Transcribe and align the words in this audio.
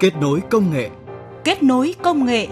Kết 0.00 0.12
nối 0.20 0.40
công 0.50 0.70
nghệ 0.72 0.90
Kết 1.44 1.62
nối 1.62 1.94
công 2.02 2.26
nghệ 2.26 2.48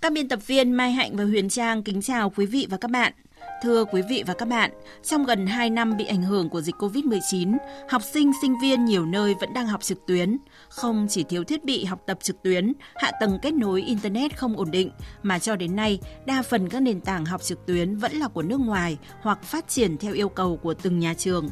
Các 0.00 0.12
biên 0.12 0.28
tập 0.28 0.38
viên 0.46 0.72
Mai 0.72 0.92
Hạnh 0.92 1.16
và 1.16 1.24
Huyền 1.24 1.48
Trang 1.48 1.82
kính 1.82 2.02
chào 2.02 2.30
quý 2.30 2.46
vị 2.46 2.66
và 2.70 2.76
các 2.76 2.90
bạn. 2.90 3.12
Thưa 3.62 3.84
quý 3.84 4.02
vị 4.08 4.24
và 4.26 4.34
các 4.34 4.48
bạn, 4.48 4.70
trong 5.02 5.24
gần 5.24 5.46
2 5.46 5.70
năm 5.70 5.96
bị 5.96 6.04
ảnh 6.04 6.22
hưởng 6.22 6.48
của 6.48 6.60
dịch 6.60 6.74
COVID-19, 6.78 7.56
học 7.88 8.02
sinh, 8.02 8.32
sinh 8.42 8.58
viên 8.62 8.84
nhiều 8.84 9.06
nơi 9.06 9.34
vẫn 9.40 9.54
đang 9.54 9.66
học 9.66 9.82
trực 9.82 10.06
tuyến. 10.06 10.38
Không 10.68 11.06
chỉ 11.10 11.24
thiếu 11.24 11.44
thiết 11.44 11.64
bị 11.64 11.84
học 11.84 12.02
tập 12.06 12.18
trực 12.22 12.42
tuyến, 12.42 12.72
hạ 12.96 13.10
tầng 13.20 13.38
kết 13.42 13.54
nối 13.54 13.82
Internet 13.82 14.36
không 14.36 14.56
ổn 14.56 14.70
định, 14.70 14.90
mà 15.22 15.38
cho 15.38 15.56
đến 15.56 15.76
nay, 15.76 15.98
đa 16.26 16.42
phần 16.42 16.68
các 16.68 16.82
nền 16.82 17.00
tảng 17.00 17.24
học 17.24 17.42
trực 17.42 17.66
tuyến 17.66 17.96
vẫn 17.96 18.12
là 18.12 18.28
của 18.28 18.42
nước 18.42 18.60
ngoài 18.60 18.98
hoặc 19.20 19.42
phát 19.42 19.68
triển 19.68 19.96
theo 19.96 20.14
yêu 20.14 20.28
cầu 20.28 20.56
của 20.56 20.74
từng 20.74 20.98
nhà 20.98 21.14
trường. 21.14 21.48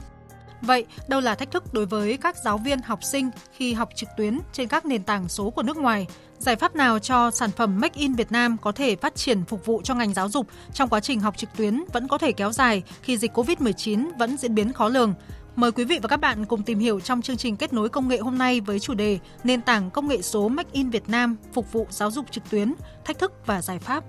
Vậy, 0.62 0.86
đâu 1.08 1.20
là 1.20 1.34
thách 1.34 1.50
thức 1.50 1.74
đối 1.74 1.86
với 1.86 2.16
các 2.16 2.36
giáo 2.44 2.58
viên 2.58 2.82
học 2.82 3.04
sinh 3.04 3.30
khi 3.56 3.72
học 3.72 3.88
trực 3.94 4.08
tuyến 4.16 4.38
trên 4.52 4.68
các 4.68 4.86
nền 4.86 5.02
tảng 5.02 5.28
số 5.28 5.50
của 5.50 5.62
nước 5.62 5.76
ngoài? 5.76 6.06
Giải 6.38 6.56
pháp 6.56 6.76
nào 6.76 6.98
cho 6.98 7.30
sản 7.30 7.50
phẩm 7.50 7.80
Make 7.80 8.00
in 8.00 8.14
Việt 8.14 8.32
Nam 8.32 8.56
có 8.62 8.72
thể 8.72 8.96
phát 8.96 9.14
triển 9.14 9.44
phục 9.44 9.66
vụ 9.66 9.80
cho 9.84 9.94
ngành 9.94 10.14
giáo 10.14 10.28
dục 10.28 10.46
trong 10.74 10.88
quá 10.88 11.00
trình 11.00 11.20
học 11.20 11.36
trực 11.36 11.50
tuyến 11.56 11.84
vẫn 11.92 12.08
có 12.08 12.18
thể 12.18 12.32
kéo 12.32 12.52
dài 12.52 12.82
khi 13.02 13.18
dịch 13.18 13.38
COVID-19 13.38 14.10
vẫn 14.18 14.36
diễn 14.36 14.54
biến 14.54 14.72
khó 14.72 14.88
lường? 14.88 15.14
Mời 15.56 15.72
quý 15.72 15.84
vị 15.84 15.98
và 16.02 16.08
các 16.08 16.16
bạn 16.16 16.44
cùng 16.44 16.62
tìm 16.62 16.78
hiểu 16.78 17.00
trong 17.00 17.22
chương 17.22 17.36
trình 17.36 17.56
kết 17.56 17.72
nối 17.72 17.88
công 17.88 18.08
nghệ 18.08 18.18
hôm 18.18 18.38
nay 18.38 18.60
với 18.60 18.80
chủ 18.80 18.94
đề 18.94 19.18
Nền 19.44 19.60
tảng 19.60 19.90
công 19.90 20.08
nghệ 20.08 20.22
số 20.22 20.48
Make 20.48 20.70
in 20.72 20.90
Việt 20.90 21.08
Nam 21.08 21.36
phục 21.52 21.72
vụ 21.72 21.86
giáo 21.90 22.10
dục 22.10 22.26
trực 22.30 22.50
tuyến, 22.50 22.74
thách 23.04 23.18
thức 23.18 23.32
và 23.46 23.62
giải 23.62 23.78
pháp. 23.78 24.04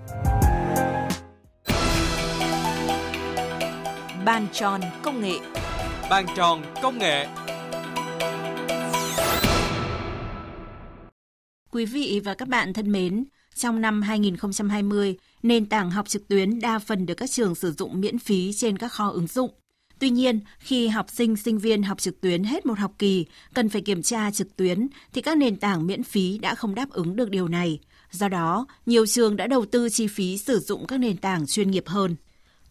Bàn 4.24 4.46
tròn 4.52 4.80
công 5.02 5.20
nghệ 5.20 5.38
Bàn 6.10 6.26
tròn 6.36 6.62
công 6.82 6.98
nghệ 6.98 7.26
Quý 11.70 11.84
vị 11.84 12.20
và 12.24 12.34
các 12.34 12.48
bạn 12.48 12.72
thân 12.72 12.92
mến, 12.92 13.24
trong 13.54 13.80
năm 13.80 14.02
2020, 14.02 15.16
nền 15.42 15.66
tảng 15.66 15.90
học 15.90 16.08
trực 16.08 16.28
tuyến 16.28 16.60
đa 16.60 16.78
phần 16.78 17.06
được 17.06 17.14
các 17.14 17.30
trường 17.30 17.54
sử 17.54 17.72
dụng 17.72 18.00
miễn 18.00 18.18
phí 18.18 18.52
trên 18.52 18.78
các 18.78 18.92
kho 18.92 19.08
ứng 19.08 19.26
dụng. 19.26 19.50
Tuy 19.98 20.10
nhiên, 20.10 20.40
khi 20.58 20.88
học 20.88 21.06
sinh, 21.10 21.36
sinh 21.36 21.58
viên 21.58 21.82
học 21.82 22.00
trực 22.00 22.20
tuyến 22.20 22.44
hết 22.44 22.66
một 22.66 22.78
học 22.78 22.92
kỳ, 22.98 23.26
cần 23.54 23.68
phải 23.68 23.82
kiểm 23.82 24.02
tra 24.02 24.30
trực 24.30 24.56
tuyến, 24.56 24.88
thì 25.12 25.22
các 25.22 25.38
nền 25.38 25.56
tảng 25.56 25.86
miễn 25.86 26.02
phí 26.02 26.38
đã 26.38 26.54
không 26.54 26.74
đáp 26.74 26.90
ứng 26.90 27.16
được 27.16 27.30
điều 27.30 27.48
này. 27.48 27.78
Do 28.10 28.28
đó, 28.28 28.66
nhiều 28.86 29.06
trường 29.06 29.36
đã 29.36 29.46
đầu 29.46 29.66
tư 29.66 29.88
chi 29.88 30.06
phí 30.06 30.38
sử 30.38 30.58
dụng 30.58 30.86
các 30.86 31.00
nền 31.00 31.16
tảng 31.16 31.46
chuyên 31.46 31.70
nghiệp 31.70 31.84
hơn 31.86 32.16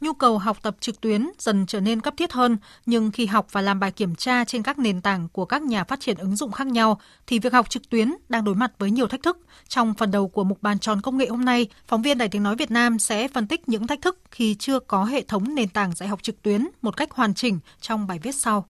nhu 0.01 0.13
cầu 0.13 0.37
học 0.37 0.57
tập 0.61 0.75
trực 0.79 1.01
tuyến 1.01 1.29
dần 1.37 1.65
trở 1.65 1.79
nên 1.79 2.01
cấp 2.01 2.13
thiết 2.17 2.33
hơn, 2.33 2.57
nhưng 2.85 3.11
khi 3.11 3.25
học 3.25 3.47
và 3.51 3.61
làm 3.61 3.79
bài 3.79 3.91
kiểm 3.91 4.15
tra 4.15 4.45
trên 4.45 4.63
các 4.63 4.79
nền 4.79 5.01
tảng 5.01 5.27
của 5.29 5.45
các 5.45 5.61
nhà 5.61 5.83
phát 5.83 5.99
triển 5.99 6.17
ứng 6.17 6.35
dụng 6.35 6.51
khác 6.51 6.67
nhau 6.67 6.99
thì 7.27 7.39
việc 7.39 7.53
học 7.53 7.69
trực 7.69 7.89
tuyến 7.89 8.13
đang 8.29 8.43
đối 8.43 8.55
mặt 8.55 8.71
với 8.79 8.91
nhiều 8.91 9.07
thách 9.07 9.23
thức. 9.23 9.37
Trong 9.67 9.93
phần 9.93 10.11
đầu 10.11 10.27
của 10.27 10.43
mục 10.43 10.61
bàn 10.61 10.79
tròn 10.79 11.01
công 11.01 11.17
nghệ 11.17 11.27
hôm 11.27 11.45
nay, 11.45 11.67
phóng 11.87 12.01
viên 12.01 12.17
Đài 12.17 12.29
Tiếng 12.29 12.43
nói 12.43 12.55
Việt 12.55 12.71
Nam 12.71 12.99
sẽ 12.99 13.27
phân 13.27 13.47
tích 13.47 13.69
những 13.69 13.87
thách 13.87 14.01
thức 14.01 14.19
khi 14.31 14.55
chưa 14.55 14.79
có 14.79 15.05
hệ 15.05 15.21
thống 15.21 15.55
nền 15.55 15.69
tảng 15.69 15.95
dạy 15.95 16.09
học 16.09 16.23
trực 16.23 16.41
tuyến 16.41 16.67
một 16.81 16.97
cách 16.97 17.11
hoàn 17.11 17.33
chỉnh 17.33 17.59
trong 17.81 18.07
bài 18.07 18.19
viết 18.23 18.35
sau. 18.35 18.65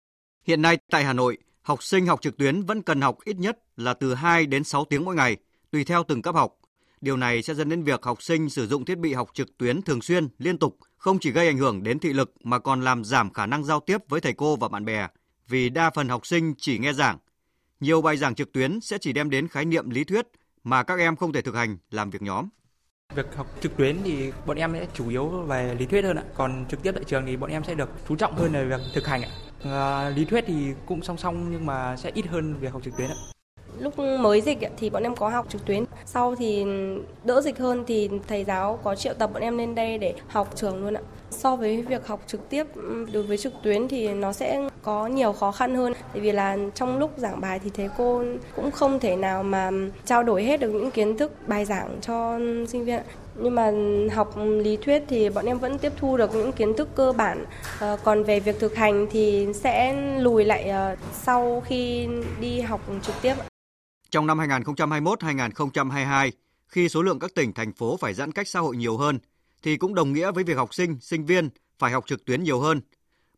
Hiện 0.46 0.62
nay 0.62 0.78
tại 0.92 1.04
Hà 1.04 1.14
Nội, 1.14 1.38
học 1.62 1.84
sinh 1.84 2.06
học 2.06 2.22
trực 2.22 2.38
tuyến 2.38 2.62
vẫn 2.62 2.82
cần 2.82 3.02
học 3.02 3.18
ít 3.26 3.38
nhất 3.38 3.58
là 3.78 3.94
từ 3.94 4.14
2 4.14 4.46
đến 4.46 4.64
6 4.64 4.86
tiếng 4.86 5.06
mỗi 5.06 5.16
ngày, 5.16 5.38
tùy 5.72 5.84
theo 5.84 6.04
từng 6.08 6.22
cấp 6.22 6.36
học. 6.36 6.56
Điều 7.02 7.18
này 7.18 7.42
sẽ 7.42 7.54
dẫn 7.54 7.70
đến 7.70 7.84
việc 7.84 8.04
học 8.04 8.24
sinh 8.24 8.50
sử 8.50 8.68
dụng 8.68 8.86
thiết 8.86 8.98
bị 8.98 9.14
học 9.14 9.30
trực 9.34 9.58
tuyến 9.58 9.82
thường 9.82 10.02
xuyên, 10.02 10.28
liên 10.38 10.58
tục 10.58 10.78
không 11.00 11.20
chỉ 11.20 11.32
gây 11.32 11.48
ảnh 11.48 11.58
hưởng 11.58 11.84
đến 11.84 12.00
thị 12.00 12.14
lực 12.14 12.34
mà 12.44 12.60
còn 12.60 12.82
làm 12.82 13.04
giảm 13.04 13.34
khả 13.34 13.46
năng 13.46 13.64
giao 13.64 13.80
tiếp 13.80 13.98
với 14.10 14.22
thầy 14.22 14.34
cô 14.34 14.56
và 14.56 14.68
bạn 14.68 14.86
bè 14.86 15.08
vì 15.48 15.70
đa 15.70 15.90
phần 15.90 16.10
học 16.10 16.26
sinh 16.26 16.54
chỉ 16.58 16.80
nghe 16.80 16.94
giảng. 16.94 17.18
Nhiều 17.80 18.02
bài 18.02 18.18
giảng 18.18 18.36
trực 18.36 18.52
tuyến 18.52 18.82
sẽ 18.82 18.98
chỉ 19.02 19.14
đem 19.14 19.30
đến 19.30 19.48
khái 19.48 19.66
niệm 19.66 19.90
lý 19.90 20.04
thuyết 20.04 20.28
mà 20.64 20.84
các 20.84 21.00
em 21.00 21.16
không 21.16 21.34
thể 21.34 21.42
thực 21.42 21.56
hành 21.56 21.78
làm 21.92 22.10
việc 22.10 22.22
nhóm. 22.22 22.50
Việc 23.16 23.36
học 23.36 23.48
trực 23.62 23.78
tuyến 23.78 23.98
thì 24.04 24.32
bọn 24.46 24.58
em 24.58 24.74
sẽ 24.74 24.88
chủ 24.94 25.10
yếu 25.10 25.28
về 25.28 25.76
lý 25.80 25.86
thuyết 25.86 26.04
hơn 26.04 26.18
ạ, 26.18 26.24
còn 26.36 26.66
trực 26.70 26.84
tiếp 26.84 26.92
tại 26.96 27.04
trường 27.04 27.26
thì 27.26 27.38
bọn 27.38 27.50
em 27.50 27.64
sẽ 27.64 27.76
được 27.76 27.90
chú 28.08 28.16
trọng 28.16 28.36
hơn 28.36 28.52
về 28.52 28.66
việc 28.66 28.82
thực 28.94 29.08
hành 29.08 29.22
ạ. 29.22 29.30
À, 29.64 30.10
lý 30.10 30.26
thuyết 30.26 30.44
thì 30.48 30.74
cũng 30.86 31.04
song 31.04 31.18
song 31.18 31.52
nhưng 31.52 31.66
mà 31.66 31.98
sẽ 31.98 32.12
ít 32.14 32.26
hơn 32.28 32.56
việc 32.60 32.74
học 32.74 32.84
trực 32.84 32.98
tuyến 32.98 33.10
ạ. 33.10 33.16
Lúc 33.80 34.00
mới 34.00 34.42
dịch 34.42 34.58
thì 34.78 34.90
bọn 34.90 35.04
em 35.04 35.16
có 35.16 35.30
học 35.30 35.46
trực 35.50 35.66
tuyến, 35.66 35.84
sau 36.06 36.36
thì 36.36 36.66
đỡ 37.24 37.42
dịch 37.42 37.58
hơn 37.58 37.84
thì 37.88 38.10
thầy 38.28 38.44
giáo 38.44 38.80
có 38.84 38.96
triệu 38.96 39.14
tập 39.14 39.30
bọn 39.34 39.44
em 39.44 39.58
lên 39.58 39.76
đây 39.76 39.98
để 39.98 40.14
học 40.28 40.56
trường 40.56 40.84
luôn 40.84 40.94
ạ. 40.94 41.02
So 41.32 41.56
với 41.56 41.82
việc 41.82 42.08
học 42.08 42.20
trực 42.28 42.50
tiếp 42.50 42.68
đối 43.14 43.24
với 43.24 43.38
trực 43.38 43.54
tuyến 43.64 43.88
thì 43.88 44.14
nó 44.14 44.34
sẽ 44.34 44.70
có 44.82 45.08
nhiều 45.08 45.34
khó 45.34 45.52
khăn 45.52 45.76
hơn. 45.76 45.94
Tại 46.14 46.22
vì 46.22 46.32
là 46.32 46.58
trong 46.76 46.98
lúc 46.98 47.12
giảng 47.18 47.42
bài 47.42 47.60
thì 47.64 47.70
thầy 47.74 47.90
cô 47.98 48.24
cũng 48.56 48.72
không 48.72 49.00
thể 49.00 49.16
nào 49.16 49.44
mà 49.44 49.72
trao 50.06 50.24
đổi 50.24 50.44
hết 50.44 50.60
được 50.60 50.70
những 50.70 50.92
kiến 50.92 51.18
thức 51.18 51.32
bài 51.48 51.66
giảng 51.66 51.98
cho 52.02 52.40
sinh 52.68 52.86
viên 52.86 53.00
nhưng 53.42 53.56
mà 53.56 53.72
học 54.14 54.36
lý 54.38 54.78
thuyết 54.78 55.04
thì 55.08 55.30
bọn 55.30 55.46
em 55.46 55.60
vẫn 55.60 55.78
tiếp 55.78 55.92
thu 55.98 56.18
được 56.18 56.36
những 56.36 56.52
kiến 56.52 56.74
thức 56.74 56.90
cơ 56.96 57.12
bản. 57.12 57.46
Ờ, 57.80 57.98
còn 58.04 58.24
về 58.24 58.40
việc 58.40 58.60
thực 58.60 58.76
hành 58.76 59.08
thì 59.12 59.48
sẽ 59.54 59.94
lùi 60.18 60.46
lại 60.46 60.64
ờ, 60.64 60.96
sau 61.14 61.64
khi 61.66 62.08
đi 62.40 62.62
học 62.62 62.82
trực 63.02 63.16
tiếp 63.22 63.34
trong 64.12 64.28
năm 64.28 64.38
2021-2022, 64.40 66.32
khi 66.68 66.90
số 66.90 67.02
lượng 67.02 67.20
các 67.20 67.36
tỉnh, 67.36 67.54
thành 67.54 67.74
phố 67.74 67.98
phải 67.98 68.14
giãn 68.14 68.32
cách 68.32 68.48
xã 68.48 68.60
hội 68.60 68.78
nhiều 68.78 68.98
hơn, 68.98 69.20
thì 69.64 69.78
cũng 69.78 69.96
đồng 69.96 70.14
nghĩa 70.14 70.32
với 70.32 70.44
việc 70.44 70.58
học 70.58 70.74
sinh, 70.74 70.98
sinh 71.02 71.26
viên 71.26 71.50
phải 71.80 71.92
học 71.92 72.04
trực 72.08 72.26
tuyến 72.26 72.44
nhiều 72.44 72.60
hơn. 72.60 72.82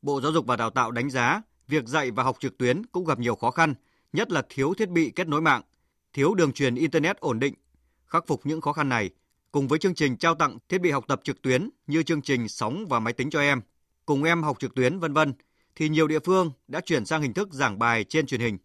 Bộ 0.01 0.21
Giáo 0.21 0.31
dục 0.31 0.45
và 0.45 0.55
Đào 0.55 0.69
tạo 0.69 0.91
đánh 0.91 1.09
giá 1.09 1.41
việc 1.67 1.87
dạy 1.87 2.11
và 2.11 2.23
học 2.23 2.37
trực 2.39 2.57
tuyến 2.57 2.85
cũng 2.85 3.05
gặp 3.05 3.19
nhiều 3.19 3.35
khó 3.35 3.51
khăn, 3.51 3.73
nhất 4.13 4.31
là 4.31 4.43
thiếu 4.49 4.73
thiết 4.73 4.89
bị 4.89 5.11
kết 5.15 5.27
nối 5.27 5.41
mạng, 5.41 5.61
thiếu 6.13 6.33
đường 6.33 6.53
truyền 6.53 6.75
Internet 6.75 7.17
ổn 7.17 7.39
định. 7.39 7.53
Khắc 8.07 8.27
phục 8.27 8.45
những 8.45 8.61
khó 8.61 8.73
khăn 8.73 8.89
này, 8.89 9.09
cùng 9.51 9.67
với 9.67 9.79
chương 9.79 9.95
trình 9.95 10.17
trao 10.17 10.35
tặng 10.35 10.57
thiết 10.69 10.81
bị 10.81 10.91
học 10.91 11.05
tập 11.07 11.21
trực 11.23 11.41
tuyến 11.41 11.69
như 11.87 12.03
chương 12.03 12.21
trình 12.21 12.47
sóng 12.47 12.85
và 12.89 12.99
máy 12.99 13.13
tính 13.13 13.29
cho 13.29 13.39
em, 13.39 13.61
cùng 14.05 14.23
em 14.23 14.43
học 14.43 14.59
trực 14.59 14.75
tuyến 14.75 14.99
vân 14.99 15.13
vân, 15.13 15.33
thì 15.75 15.89
nhiều 15.89 16.07
địa 16.07 16.19
phương 16.19 16.51
đã 16.67 16.81
chuyển 16.81 17.05
sang 17.05 17.21
hình 17.21 17.33
thức 17.33 17.53
giảng 17.53 17.79
bài 17.79 18.03
trên 18.03 18.25
truyền 18.25 18.41
hình. 18.41 18.57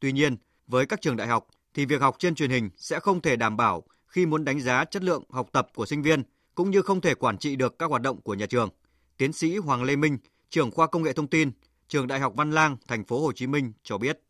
Tuy 0.00 0.12
nhiên, 0.12 0.36
với 0.66 0.86
các 0.86 1.00
trường 1.00 1.16
đại 1.16 1.26
học 1.26 1.46
thì 1.74 1.84
việc 1.84 2.00
học 2.00 2.16
trên 2.18 2.34
truyền 2.34 2.50
hình 2.50 2.70
sẽ 2.76 3.00
không 3.00 3.20
thể 3.20 3.36
đảm 3.36 3.56
bảo 3.56 3.82
khi 4.06 4.26
muốn 4.26 4.44
đánh 4.44 4.60
giá 4.60 4.84
chất 4.84 5.02
lượng 5.02 5.24
học 5.30 5.48
tập 5.52 5.68
của 5.74 5.86
sinh 5.86 6.02
viên 6.02 6.22
cũng 6.54 6.70
như 6.70 6.82
không 6.82 7.00
thể 7.00 7.14
quản 7.14 7.38
trị 7.38 7.56
được 7.56 7.78
các 7.78 7.90
hoạt 7.90 8.02
động 8.02 8.20
của 8.20 8.34
nhà 8.34 8.46
trường. 8.46 8.68
Tiến 9.16 9.32
sĩ 9.32 9.56
Hoàng 9.56 9.82
Lê 9.82 9.96
Minh, 9.96 10.18
trưởng 10.50 10.70
khoa 10.70 10.86
công 10.86 11.02
nghệ 11.02 11.12
thông 11.12 11.28
tin, 11.28 11.50
trường 11.88 12.06
Đại 12.06 12.20
học 12.20 12.32
Văn 12.36 12.50
Lang, 12.50 12.76
thành 12.88 13.04
phố 13.04 13.20
Hồ 13.20 13.32
Chí 13.32 13.46
Minh 13.46 13.72
cho 13.82 13.98
biết 13.98 14.20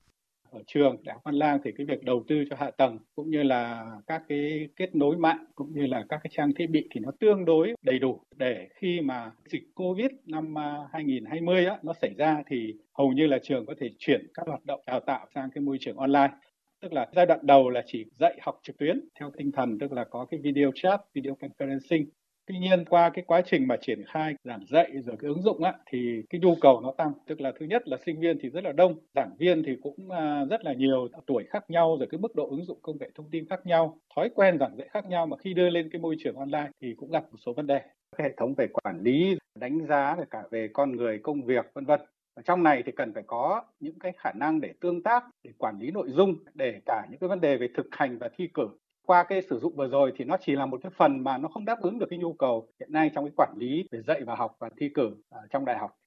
ở 0.50 0.62
trường 0.66 0.96
đại 1.04 1.14
học 1.14 1.22
Văn 1.24 1.34
Lang 1.34 1.58
thì 1.64 1.72
cái 1.78 1.86
việc 1.86 2.02
đầu 2.02 2.24
tư 2.28 2.44
cho 2.50 2.56
hạ 2.58 2.70
tầng 2.70 2.98
cũng 3.14 3.30
như 3.30 3.42
là 3.42 3.86
các 4.06 4.22
cái 4.28 4.68
kết 4.76 4.94
nối 4.94 5.16
mạng 5.16 5.44
cũng 5.54 5.72
như 5.72 5.86
là 5.86 6.04
các 6.08 6.20
cái 6.22 6.30
trang 6.36 6.54
thiết 6.54 6.66
bị 6.66 6.88
thì 6.90 7.00
nó 7.00 7.10
tương 7.20 7.44
đối 7.44 7.74
đầy 7.82 7.98
đủ 7.98 8.20
để 8.36 8.68
khi 8.74 9.00
mà 9.00 9.30
dịch 9.44 9.62
Covid 9.74 10.10
năm 10.26 10.58
à, 10.58 10.76
2020 10.92 11.66
á, 11.66 11.78
nó 11.82 11.92
xảy 11.92 12.10
ra 12.18 12.42
thì 12.46 12.74
hầu 12.92 13.12
như 13.12 13.26
là 13.26 13.38
trường 13.42 13.66
có 13.66 13.74
thể 13.80 13.90
chuyển 13.98 14.26
các 14.34 14.46
hoạt 14.46 14.64
động 14.64 14.80
đào 14.86 15.00
tạo 15.00 15.26
sang 15.34 15.50
cái 15.50 15.62
môi 15.62 15.76
trường 15.80 15.96
online 15.96 16.32
tức 16.80 16.92
là 16.92 17.06
giai 17.12 17.26
đoạn 17.26 17.40
đầu 17.42 17.70
là 17.70 17.82
chỉ 17.86 18.04
dạy 18.18 18.38
học 18.42 18.60
trực 18.62 18.78
tuyến 18.78 19.00
theo 19.20 19.30
tinh 19.36 19.52
thần 19.52 19.78
tức 19.78 19.92
là 19.92 20.04
có 20.04 20.24
cái 20.30 20.40
video 20.40 20.70
chat, 20.74 21.00
video 21.14 21.36
conferencing. 21.40 22.04
Tuy 22.46 22.58
nhiên 22.58 22.84
qua 22.84 23.10
cái 23.10 23.24
quá 23.26 23.40
trình 23.44 23.68
mà 23.68 23.76
triển 23.80 24.04
khai 24.06 24.34
giảng 24.44 24.64
dạy 24.68 24.90
rồi 25.06 25.16
cái 25.20 25.28
ứng 25.28 25.42
dụng 25.42 25.62
á 25.64 25.74
thì 25.86 26.22
cái 26.30 26.40
nhu 26.40 26.54
cầu 26.60 26.80
nó 26.80 26.92
tăng, 26.98 27.12
tức 27.26 27.40
là 27.40 27.52
thứ 27.60 27.66
nhất 27.66 27.88
là 27.88 27.96
sinh 28.06 28.20
viên 28.20 28.38
thì 28.40 28.48
rất 28.48 28.64
là 28.64 28.72
đông, 28.72 28.94
giảng 29.14 29.36
viên 29.38 29.62
thì 29.66 29.76
cũng 29.82 30.10
à, 30.10 30.44
rất 30.50 30.64
là 30.64 30.72
nhiều 30.72 31.08
tuổi 31.26 31.44
khác 31.50 31.70
nhau 31.70 31.96
rồi 31.98 32.08
cái 32.10 32.20
mức 32.20 32.34
độ 32.34 32.48
ứng 32.50 32.64
dụng 32.64 32.78
công 32.82 32.96
nghệ 33.00 33.10
thông 33.14 33.30
tin 33.30 33.48
khác 33.48 33.66
nhau, 33.66 33.98
thói 34.16 34.30
quen 34.34 34.58
giảng 34.58 34.76
dạy 34.76 34.88
khác 34.90 35.06
nhau. 35.08 35.26
Mà 35.26 35.36
khi 35.36 35.54
đưa 35.54 35.70
lên 35.70 35.88
cái 35.90 36.00
môi 36.00 36.16
trường 36.18 36.36
online 36.36 36.70
thì 36.82 36.94
cũng 36.96 37.10
gặp 37.10 37.24
một 37.30 37.38
số 37.46 37.52
vấn 37.52 37.66
đề. 37.66 37.78
Cái 38.16 38.28
hệ 38.28 38.34
thống 38.36 38.54
về 38.54 38.66
quản 38.72 39.00
lý, 39.00 39.36
đánh 39.60 39.86
giá 39.86 40.16
cả 40.30 40.42
về 40.50 40.68
con 40.72 40.96
người, 40.96 41.18
công 41.18 41.42
việc 41.42 41.66
vân 41.74 41.84
vân. 41.84 42.00
Ở 42.34 42.42
trong 42.42 42.62
này 42.62 42.82
thì 42.86 42.92
cần 42.92 43.14
phải 43.14 43.22
có 43.26 43.62
những 43.80 43.98
cái 43.98 44.12
khả 44.18 44.32
năng 44.32 44.60
để 44.60 44.72
tương 44.80 45.02
tác 45.02 45.24
để 45.44 45.50
quản 45.58 45.78
lý 45.78 45.90
nội 45.90 46.08
dung 46.10 46.34
để 46.54 46.80
cả 46.86 47.06
những 47.10 47.20
cái 47.20 47.28
vấn 47.28 47.40
đề 47.40 47.56
về 47.56 47.68
thực 47.74 47.86
hành 47.90 48.18
và 48.18 48.30
thi 48.36 48.48
cử 48.54 48.68
qua 49.06 49.24
cái 49.28 49.42
sử 49.50 49.58
dụng 49.58 49.76
vừa 49.76 49.88
rồi 49.88 50.12
thì 50.16 50.24
nó 50.24 50.36
chỉ 50.46 50.52
là 50.52 50.66
một 50.66 50.80
cái 50.82 50.92
phần 50.96 51.24
mà 51.24 51.38
nó 51.38 51.48
không 51.48 51.64
đáp 51.64 51.80
ứng 51.80 51.98
được 51.98 52.06
cái 52.10 52.18
nhu 52.18 52.32
cầu 52.32 52.68
hiện 52.80 52.92
nay 52.92 53.10
trong 53.14 53.24
cái 53.24 53.32
quản 53.36 53.54
lý 53.56 53.88
về 53.90 54.02
dạy 54.06 54.20
và 54.26 54.34
học 54.34 54.56
và 54.58 54.68
thi 54.80 54.88
cử 54.94 55.10
trong 55.50 55.64
đại 55.64 55.78
học. 55.78 55.98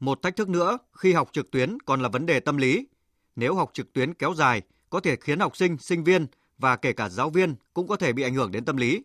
Một 0.00 0.22
thách 0.22 0.36
thức 0.36 0.48
nữa 0.48 0.78
khi 0.92 1.12
học 1.12 1.28
trực 1.32 1.50
tuyến 1.50 1.78
còn 1.80 2.02
là 2.02 2.08
vấn 2.08 2.26
đề 2.26 2.40
tâm 2.40 2.56
lý. 2.56 2.86
Nếu 3.36 3.54
học 3.54 3.70
trực 3.72 3.92
tuyến 3.92 4.14
kéo 4.14 4.34
dài 4.34 4.62
có 4.90 5.00
thể 5.00 5.16
khiến 5.16 5.38
học 5.38 5.56
sinh, 5.56 5.78
sinh 5.78 6.04
viên 6.04 6.26
và 6.58 6.76
kể 6.76 6.92
cả 6.92 7.08
giáo 7.08 7.30
viên 7.30 7.54
cũng 7.74 7.86
có 7.86 7.96
thể 7.96 8.12
bị 8.12 8.22
ảnh 8.22 8.34
hưởng 8.34 8.52
đến 8.52 8.64
tâm 8.64 8.76
lý. 8.76 9.02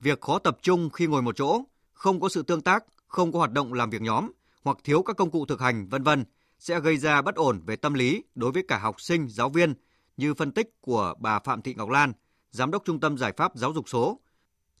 Việc 0.00 0.20
khó 0.20 0.38
tập 0.38 0.58
trung 0.62 0.90
khi 0.90 1.06
ngồi 1.06 1.22
một 1.22 1.36
chỗ, 1.36 1.62
không 1.92 2.20
có 2.20 2.28
sự 2.28 2.42
tương 2.42 2.60
tác, 2.60 2.84
không 3.06 3.32
có 3.32 3.38
hoạt 3.38 3.52
động 3.52 3.72
làm 3.72 3.90
việc 3.90 4.02
nhóm 4.02 4.30
hoặc 4.64 4.78
thiếu 4.84 5.02
các 5.02 5.16
công 5.16 5.30
cụ 5.30 5.46
thực 5.46 5.60
hành, 5.60 5.88
vân 5.88 6.02
vân 6.02 6.24
sẽ 6.58 6.80
gây 6.80 6.96
ra 6.96 7.22
bất 7.22 7.34
ổn 7.34 7.60
về 7.66 7.76
tâm 7.76 7.94
lý 7.94 8.24
đối 8.34 8.52
với 8.52 8.62
cả 8.68 8.78
học 8.78 9.00
sinh, 9.00 9.28
giáo 9.28 9.48
viên 9.48 9.74
như 10.16 10.34
phân 10.34 10.52
tích 10.52 10.80
của 10.80 11.14
bà 11.18 11.38
Phạm 11.38 11.62
Thị 11.62 11.74
Ngọc 11.74 11.88
Lan, 11.88 12.12
Giám 12.50 12.70
đốc 12.70 12.84
Trung 12.84 13.00
tâm 13.00 13.18
Giải 13.18 13.32
pháp 13.36 13.52
Giáo 13.56 13.72
dục 13.72 13.88
số, 13.88 14.20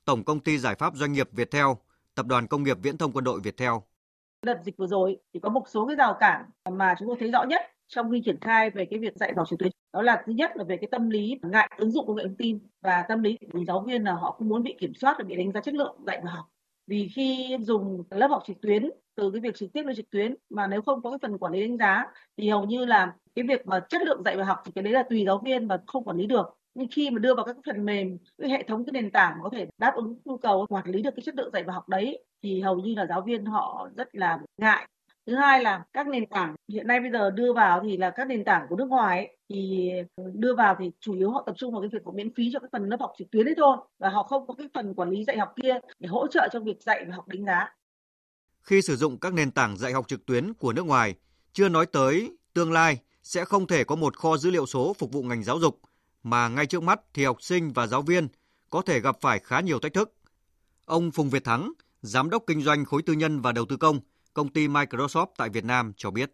Tổng 0.04 0.24
công 0.24 0.40
ty 0.40 0.58
Giải 0.58 0.74
pháp 0.74 0.96
Doanh 0.96 1.12
nghiệp 1.12 1.28
Viettel, 1.32 1.66
Tập 2.14 2.26
đoàn 2.26 2.46
Công 2.46 2.62
nghiệp 2.62 2.76
Viễn 2.82 2.98
thông 2.98 3.12
Quân 3.12 3.24
đội 3.24 3.40
Việt 3.40 3.56
Theo. 3.56 3.82
Đợt 4.42 4.60
dịch 4.64 4.76
vừa 4.76 4.86
rồi 4.86 5.16
thì 5.34 5.40
có 5.40 5.48
một 5.48 5.62
số 5.68 5.86
cái 5.86 5.96
rào 5.96 6.16
cản 6.20 6.44
mà 6.70 6.94
chúng 6.98 7.08
tôi 7.08 7.16
thấy 7.20 7.30
rõ 7.30 7.44
nhất 7.44 7.60
trong 7.88 8.10
khi 8.10 8.22
triển 8.24 8.40
khai 8.40 8.70
về 8.70 8.86
cái 8.90 8.98
việc 8.98 9.16
dạy 9.16 9.32
học 9.36 9.48
trực 9.50 9.58
tuyến. 9.58 9.72
Đó 9.92 10.02
là 10.02 10.22
thứ 10.26 10.32
nhất 10.32 10.50
là 10.54 10.64
về 10.64 10.76
cái 10.76 10.88
tâm 10.90 11.10
lý 11.10 11.38
ngại 11.42 11.70
ứng 11.78 11.90
dụng 11.90 12.06
công 12.06 12.16
nghệ 12.16 12.24
thông 12.24 12.36
tin 12.36 12.58
và 12.80 13.04
tâm 13.08 13.22
lý 13.22 13.38
của 13.52 13.64
giáo 13.66 13.80
viên 13.80 14.04
là 14.04 14.12
họ 14.12 14.32
không 14.32 14.48
muốn 14.48 14.62
bị 14.62 14.76
kiểm 14.80 14.94
soát 14.94 15.14
và 15.18 15.24
bị 15.24 15.36
đánh 15.36 15.52
giá 15.52 15.60
chất 15.60 15.74
lượng 15.74 15.96
dạy 16.06 16.20
và 16.24 16.30
học. 16.30 16.44
Vì 16.86 17.08
khi 17.14 17.56
dùng 17.60 18.02
lớp 18.10 18.28
học 18.28 18.42
trực 18.46 18.60
tuyến 18.60 18.90
từ 19.14 19.30
cái 19.30 19.40
việc 19.40 19.56
trực 19.56 19.72
tiếp 19.72 19.82
lên 19.82 19.96
trực 19.96 20.10
tuyến 20.10 20.34
mà 20.50 20.66
nếu 20.66 20.82
không 20.82 21.02
có 21.02 21.10
cái 21.10 21.18
phần 21.22 21.38
quản 21.38 21.52
lý 21.52 21.60
đánh 21.60 21.78
giá 21.78 22.04
thì 22.36 22.48
hầu 22.48 22.64
như 22.64 22.84
là 22.84 23.14
cái 23.34 23.44
việc 23.48 23.66
mà 23.66 23.80
chất 23.88 24.02
lượng 24.02 24.22
dạy 24.24 24.36
và 24.36 24.44
học 24.44 24.62
thì 24.64 24.72
cái 24.74 24.84
đấy 24.84 24.92
là 24.92 25.02
tùy 25.10 25.24
giáo 25.26 25.42
viên 25.44 25.68
và 25.68 25.78
không 25.86 26.04
quản 26.04 26.16
lý 26.16 26.26
được 26.26 26.58
nhưng 26.76 26.88
khi 26.90 27.10
mà 27.10 27.18
đưa 27.18 27.34
vào 27.34 27.44
các 27.44 27.56
phần 27.66 27.84
mềm 27.84 28.18
cái 28.38 28.50
hệ 28.50 28.62
thống 28.68 28.84
cái 28.84 28.92
nền 28.92 29.10
tảng 29.10 29.38
có 29.42 29.50
thể 29.52 29.66
đáp 29.78 29.92
ứng 29.94 30.18
nhu 30.24 30.36
cầu 30.36 30.66
quản 30.68 30.90
lý 30.90 31.02
được 31.02 31.10
cái 31.16 31.22
chất 31.26 31.34
lượng 31.34 31.50
dạy 31.52 31.62
và 31.62 31.72
học 31.72 31.88
đấy 31.88 32.24
thì 32.42 32.60
hầu 32.60 32.76
như 32.76 32.94
là 32.94 33.06
giáo 33.06 33.22
viên 33.22 33.44
họ 33.44 33.88
rất 33.96 34.14
là 34.14 34.38
ngại 34.56 34.88
thứ 35.26 35.34
hai 35.34 35.62
là 35.62 35.84
các 35.92 36.08
nền 36.08 36.26
tảng 36.26 36.54
hiện 36.68 36.86
nay 36.86 37.00
bây 37.00 37.10
giờ 37.10 37.30
đưa 37.30 37.52
vào 37.52 37.80
thì 37.84 37.96
là 37.96 38.10
các 38.10 38.26
nền 38.26 38.44
tảng 38.44 38.66
của 38.68 38.76
nước 38.76 38.88
ngoài 38.88 39.18
ấy, 39.18 39.36
thì 39.48 39.90
đưa 40.34 40.54
vào 40.54 40.76
thì 40.78 40.90
chủ 41.00 41.14
yếu 41.14 41.30
họ 41.30 41.42
tập 41.46 41.54
trung 41.58 41.72
vào 41.72 41.82
cái 41.82 41.88
việc 41.92 42.04
của 42.04 42.12
miễn 42.12 42.34
phí 42.34 42.50
cho 42.52 42.58
cái 42.58 42.68
phần 42.72 42.88
lớp 42.88 43.00
học 43.00 43.12
trực 43.18 43.30
tuyến 43.30 43.46
đấy 43.46 43.54
thôi 43.58 43.76
và 43.98 44.08
họ 44.08 44.22
không 44.22 44.46
có 44.46 44.54
cái 44.54 44.68
phần 44.74 44.94
quản 44.94 45.10
lý 45.10 45.24
dạy 45.24 45.38
học 45.38 45.52
kia 45.62 45.74
để 45.98 46.08
hỗ 46.08 46.26
trợ 46.26 46.48
cho 46.52 46.60
việc 46.60 46.82
dạy 46.82 47.04
và 47.08 47.14
học 47.14 47.28
đánh 47.28 47.44
giá. 47.44 47.74
Khi 48.62 48.82
sử 48.82 48.96
dụng 48.96 49.18
các 49.18 49.34
nền 49.34 49.50
tảng 49.50 49.76
dạy 49.76 49.92
học 49.92 50.08
trực 50.08 50.26
tuyến 50.26 50.54
của 50.54 50.72
nước 50.72 50.86
ngoài, 50.86 51.14
chưa 51.52 51.68
nói 51.68 51.86
tới 51.86 52.30
tương 52.54 52.72
lai 52.72 52.98
sẽ 53.22 53.44
không 53.44 53.66
thể 53.66 53.84
có 53.84 53.96
một 53.96 54.16
kho 54.16 54.36
dữ 54.36 54.50
liệu 54.50 54.66
số 54.66 54.94
phục 54.98 55.12
vụ 55.12 55.22
ngành 55.22 55.44
giáo 55.44 55.58
dục 55.58 55.80
mà 56.26 56.48
ngay 56.48 56.66
trước 56.66 56.82
mắt 56.82 57.00
thì 57.14 57.24
học 57.24 57.42
sinh 57.42 57.72
và 57.74 57.86
giáo 57.86 58.02
viên 58.02 58.28
có 58.70 58.82
thể 58.82 59.00
gặp 59.00 59.16
phải 59.20 59.38
khá 59.38 59.60
nhiều 59.60 59.78
thách 59.78 59.92
thức. 59.92 60.14
Ông 60.84 61.10
Phùng 61.10 61.30
Việt 61.30 61.44
Thắng, 61.44 61.72
giám 62.00 62.30
đốc 62.30 62.44
kinh 62.46 62.60
doanh 62.60 62.84
khối 62.84 63.02
tư 63.06 63.12
nhân 63.12 63.40
và 63.40 63.52
đầu 63.52 63.64
tư 63.68 63.76
công, 63.76 64.00
công 64.34 64.48
ty 64.48 64.68
Microsoft 64.68 65.26
tại 65.38 65.48
Việt 65.48 65.64
Nam 65.64 65.92
cho 65.96 66.10
biết. 66.10 66.30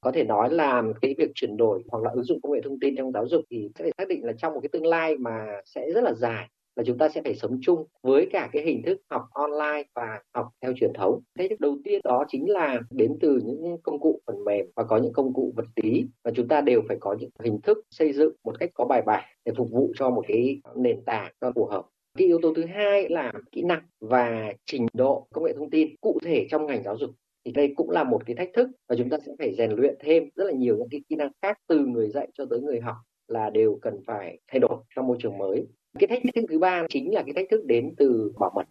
Có 0.00 0.12
thể 0.14 0.24
nói 0.24 0.50
là 0.50 0.82
cái 1.02 1.14
việc 1.18 1.30
chuyển 1.34 1.56
đổi 1.56 1.82
hoặc 1.88 2.02
là 2.04 2.10
ứng 2.10 2.24
dụng 2.24 2.40
công 2.42 2.52
nghệ 2.52 2.60
thông 2.64 2.80
tin 2.80 2.96
trong 2.96 3.12
giáo 3.12 3.28
dục 3.28 3.44
thì 3.50 3.68
sẽ 3.78 3.90
xác 3.98 4.08
định 4.08 4.24
là 4.24 4.32
trong 4.38 4.54
một 4.54 4.60
cái 4.62 4.68
tương 4.72 4.86
lai 4.86 5.16
mà 5.16 5.46
sẽ 5.64 5.90
rất 5.94 6.04
là 6.04 6.12
dài 6.12 6.48
là 6.76 6.84
chúng 6.86 6.98
ta 6.98 7.08
sẽ 7.08 7.22
phải 7.22 7.34
sống 7.34 7.58
chung 7.62 7.86
với 8.02 8.28
cả 8.32 8.48
cái 8.52 8.62
hình 8.62 8.82
thức 8.86 9.00
học 9.10 9.22
online 9.30 9.82
và 9.94 10.20
học 10.34 10.48
theo 10.62 10.72
truyền 10.76 10.92
thống. 10.94 11.20
Thế 11.38 11.48
đầu 11.58 11.78
tiên 11.84 12.00
đó 12.04 12.24
chính 12.28 12.50
là 12.50 12.80
đến 12.90 13.16
từ 13.20 13.40
những 13.44 13.76
công 13.82 14.00
cụ 14.00 14.20
phần 14.26 14.44
mềm 14.44 14.66
và 14.76 14.84
có 14.84 14.96
những 14.96 15.12
công 15.12 15.32
cụ 15.32 15.52
vật 15.56 15.66
lý 15.82 16.04
và 16.24 16.30
chúng 16.34 16.48
ta 16.48 16.60
đều 16.60 16.82
phải 16.88 16.96
có 17.00 17.16
những 17.20 17.30
hình 17.42 17.60
thức 17.60 17.78
xây 17.90 18.12
dựng 18.12 18.34
một 18.44 18.58
cách 18.60 18.70
có 18.74 18.84
bài 18.84 19.02
bản 19.06 19.24
để 19.44 19.52
phục 19.56 19.70
vụ 19.70 19.92
cho 19.96 20.10
một 20.10 20.24
cái 20.28 20.60
nền 20.76 21.04
tảng 21.04 21.32
cho 21.40 21.52
phù 21.54 21.66
hợp. 21.66 21.84
Cái 22.18 22.26
yếu 22.26 22.38
tố 22.42 22.54
thứ 22.54 22.64
hai 22.64 23.08
là 23.08 23.32
kỹ 23.52 23.62
năng 23.62 23.82
và 24.00 24.52
trình 24.66 24.86
độ 24.92 25.26
công 25.32 25.44
nghệ 25.44 25.52
thông 25.52 25.70
tin 25.70 25.94
cụ 26.00 26.18
thể 26.24 26.46
trong 26.50 26.66
ngành 26.66 26.82
giáo 26.82 26.96
dục 26.96 27.10
thì 27.44 27.52
đây 27.52 27.72
cũng 27.76 27.90
là 27.90 28.04
một 28.04 28.26
cái 28.26 28.36
thách 28.36 28.50
thức 28.54 28.68
và 28.88 28.96
chúng 28.98 29.10
ta 29.10 29.18
sẽ 29.26 29.32
phải 29.38 29.54
rèn 29.54 29.70
luyện 29.70 29.94
thêm 30.00 30.28
rất 30.34 30.44
là 30.44 30.52
nhiều 30.52 30.76
những 30.76 30.88
cái 30.90 31.00
kỹ 31.08 31.16
năng 31.16 31.30
khác 31.42 31.58
từ 31.66 31.78
người 31.78 32.08
dạy 32.08 32.28
cho 32.34 32.46
tới 32.50 32.60
người 32.60 32.80
học 32.80 32.96
là 33.28 33.50
đều 33.50 33.78
cần 33.82 34.00
phải 34.06 34.38
thay 34.48 34.60
đổi 34.60 34.78
trong 34.94 35.06
môi 35.06 35.16
trường 35.20 35.38
mới. 35.38 35.66
Cái 35.98 36.08
thách 36.08 36.34
thức 36.34 36.44
thứ 36.50 36.58
ba 36.58 36.82
chính 36.88 37.14
là 37.14 37.22
cái 37.22 37.32
thách 37.36 37.46
thức 37.50 37.64
đến 37.64 37.94
từ 37.98 38.32
bảo 38.40 38.52
mật. 38.54 38.62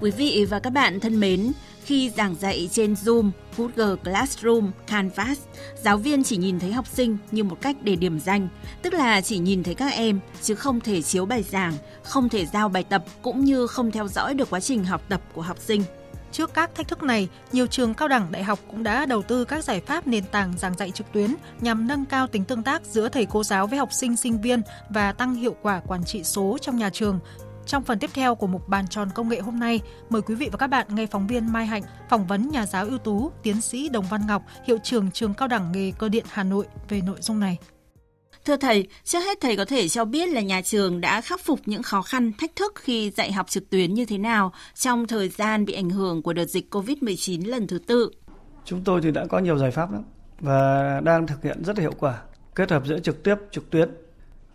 Quý 0.00 0.10
vị 0.10 0.46
và 0.50 0.58
các 0.58 0.70
bạn 0.70 1.00
thân 1.00 1.20
mến, 1.20 1.52
khi 1.84 2.10
giảng 2.10 2.34
dạy 2.34 2.68
trên 2.72 2.94
Zoom, 2.94 3.30
Google 3.56 3.96
Classroom, 4.04 4.70
Canvas, 4.86 5.38
giáo 5.82 5.96
viên 5.96 6.24
chỉ 6.24 6.36
nhìn 6.36 6.58
thấy 6.58 6.72
học 6.72 6.86
sinh 6.86 7.16
như 7.30 7.44
một 7.44 7.60
cách 7.60 7.76
để 7.82 7.96
điểm 7.96 8.18
danh, 8.18 8.48
tức 8.82 8.94
là 8.94 9.20
chỉ 9.20 9.38
nhìn 9.38 9.62
thấy 9.62 9.74
các 9.74 9.92
em 9.92 10.20
chứ 10.42 10.54
không 10.54 10.80
thể 10.80 11.02
chiếu 11.02 11.26
bài 11.26 11.42
giảng, 11.42 11.72
không 12.02 12.28
thể 12.28 12.46
giao 12.46 12.68
bài 12.68 12.84
tập 12.88 13.04
cũng 13.22 13.44
như 13.44 13.66
không 13.66 13.90
theo 13.90 14.08
dõi 14.08 14.34
được 14.34 14.50
quá 14.50 14.60
trình 14.60 14.84
học 14.84 15.02
tập 15.08 15.20
của 15.34 15.42
học 15.42 15.58
sinh. 15.58 15.82
Trước 16.32 16.54
các 16.54 16.74
thách 16.74 16.88
thức 16.88 17.02
này, 17.02 17.28
nhiều 17.52 17.66
trường 17.66 17.94
cao 17.94 18.08
đẳng 18.08 18.32
đại 18.32 18.44
học 18.44 18.58
cũng 18.70 18.82
đã 18.82 19.06
đầu 19.06 19.22
tư 19.22 19.44
các 19.44 19.64
giải 19.64 19.80
pháp 19.80 20.06
nền 20.06 20.24
tảng 20.24 20.52
giảng 20.58 20.74
dạy 20.74 20.90
trực 20.90 21.12
tuyến 21.12 21.34
nhằm 21.60 21.86
nâng 21.86 22.04
cao 22.04 22.26
tính 22.26 22.44
tương 22.44 22.62
tác 22.62 22.84
giữa 22.84 23.08
thầy 23.08 23.26
cô 23.26 23.44
giáo 23.44 23.66
với 23.66 23.78
học 23.78 23.88
sinh 23.92 24.16
sinh 24.16 24.40
viên 24.40 24.62
và 24.88 25.12
tăng 25.12 25.34
hiệu 25.34 25.56
quả 25.62 25.80
quản 25.86 26.04
trị 26.04 26.24
số 26.24 26.58
trong 26.60 26.76
nhà 26.76 26.90
trường. 26.90 27.20
Trong 27.66 27.82
phần 27.82 27.98
tiếp 27.98 28.10
theo 28.14 28.34
của 28.34 28.46
mục 28.46 28.68
bàn 28.68 28.88
tròn 28.88 29.08
công 29.14 29.28
nghệ 29.28 29.40
hôm 29.40 29.58
nay, 29.58 29.80
mời 30.10 30.22
quý 30.22 30.34
vị 30.34 30.48
và 30.52 30.58
các 30.58 30.66
bạn 30.66 30.86
nghe 30.90 31.06
phóng 31.06 31.26
viên 31.26 31.52
Mai 31.52 31.66
Hạnh 31.66 31.82
phỏng 32.10 32.26
vấn 32.26 32.48
nhà 32.50 32.66
giáo 32.66 32.84
ưu 32.84 32.98
tú, 32.98 33.32
tiến 33.42 33.60
sĩ 33.60 33.88
Đồng 33.88 34.04
Văn 34.10 34.26
Ngọc, 34.26 34.42
hiệu 34.66 34.78
trưởng 34.82 35.10
trường 35.10 35.34
cao 35.34 35.48
đẳng 35.48 35.72
nghề 35.72 35.92
cơ 35.98 36.08
điện 36.08 36.24
Hà 36.28 36.42
Nội 36.42 36.66
về 36.88 37.00
nội 37.00 37.16
dung 37.20 37.40
này. 37.40 37.58
Thưa 38.44 38.56
thầy, 38.56 38.86
trước 39.04 39.18
hết 39.18 39.38
thầy 39.40 39.56
có 39.56 39.64
thể 39.64 39.88
cho 39.88 40.04
biết 40.04 40.28
là 40.28 40.40
nhà 40.40 40.60
trường 40.62 41.00
đã 41.00 41.20
khắc 41.20 41.40
phục 41.40 41.60
những 41.66 41.82
khó 41.82 42.02
khăn, 42.02 42.32
thách 42.38 42.56
thức 42.56 42.72
khi 42.76 43.10
dạy 43.10 43.32
học 43.32 43.48
trực 43.48 43.70
tuyến 43.70 43.94
như 43.94 44.04
thế 44.04 44.18
nào 44.18 44.52
trong 44.74 45.06
thời 45.06 45.28
gian 45.28 45.64
bị 45.64 45.72
ảnh 45.74 45.90
hưởng 45.90 46.22
của 46.22 46.32
đợt 46.32 46.44
dịch 46.44 46.74
COVID-19 46.74 47.48
lần 47.48 47.66
thứ 47.66 47.78
tư? 47.78 48.10
Chúng 48.64 48.84
tôi 48.84 49.00
thì 49.02 49.10
đã 49.10 49.26
có 49.26 49.38
nhiều 49.38 49.58
giải 49.58 49.70
pháp 49.70 49.92
lắm 49.92 50.02
và 50.40 51.00
đang 51.04 51.26
thực 51.26 51.42
hiện 51.42 51.64
rất 51.64 51.78
là 51.78 51.82
hiệu 51.82 51.94
quả, 51.98 52.22
kết 52.54 52.70
hợp 52.70 52.86
giữa 52.86 52.98
trực 52.98 53.22
tiếp, 53.22 53.34
trực 53.50 53.70
tuyến 53.70 53.90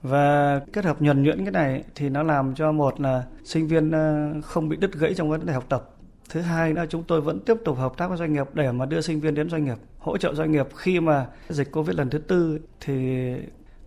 và 0.03 0.59
kết 0.74 0.85
hợp 0.85 1.01
nhuần 1.01 1.24
nhuyễn 1.24 1.45
cái 1.45 1.51
này 1.51 1.83
thì 1.95 2.09
nó 2.09 2.24
làm 2.24 2.56
cho 2.56 2.71
một 2.71 3.01
là 3.01 3.24
sinh 3.44 3.68
viên 3.68 3.91
ờ, 3.91 4.33
không 4.41 4.69
bị 4.69 4.77
đứt 4.77 4.94
gãy 4.94 5.13
trong 5.13 5.30
vấn 5.30 5.45
đề 5.45 5.53
học 5.53 5.65
tập 5.69 5.89
thứ 6.30 6.41
hai 6.41 6.74
là 6.74 6.85
chúng 6.85 7.03
tôi 7.03 7.21
vẫn 7.21 7.39
tiếp 7.39 7.57
tục 7.65 7.77
hợp 7.77 7.97
tác 7.97 8.07
với 8.07 8.18
doanh 8.18 8.33
nghiệp 8.33 8.47
để 8.53 8.71
mà 8.71 8.85
đưa 8.85 9.01
sinh 9.01 9.19
viên 9.19 9.35
đến 9.35 9.50
doanh 9.50 9.65
nghiệp 9.65 9.77
hỗ 10.00 10.18
trợ 10.18 10.33
doanh 10.33 10.51
nghiệp 10.51 10.68
khi 10.75 11.00
mà 11.00 11.27
dịch 11.50 11.71
covid 11.71 11.97
lần 11.97 12.09
thứ 12.09 12.18
tư 12.18 12.59
thì 12.81 13.27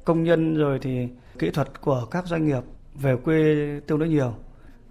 công 0.06 0.25
nhân 0.25 0.56
rồi 0.56 0.79
thì 0.79 1.08
kỹ 1.38 1.50
thuật 1.50 1.81
của 1.81 2.06
các 2.11 2.26
doanh 2.26 2.47
nghiệp 2.47 2.62
về 2.94 3.17
quê 3.17 3.56
tương 3.87 3.99
đối 3.99 4.08
nhiều. 4.08 4.35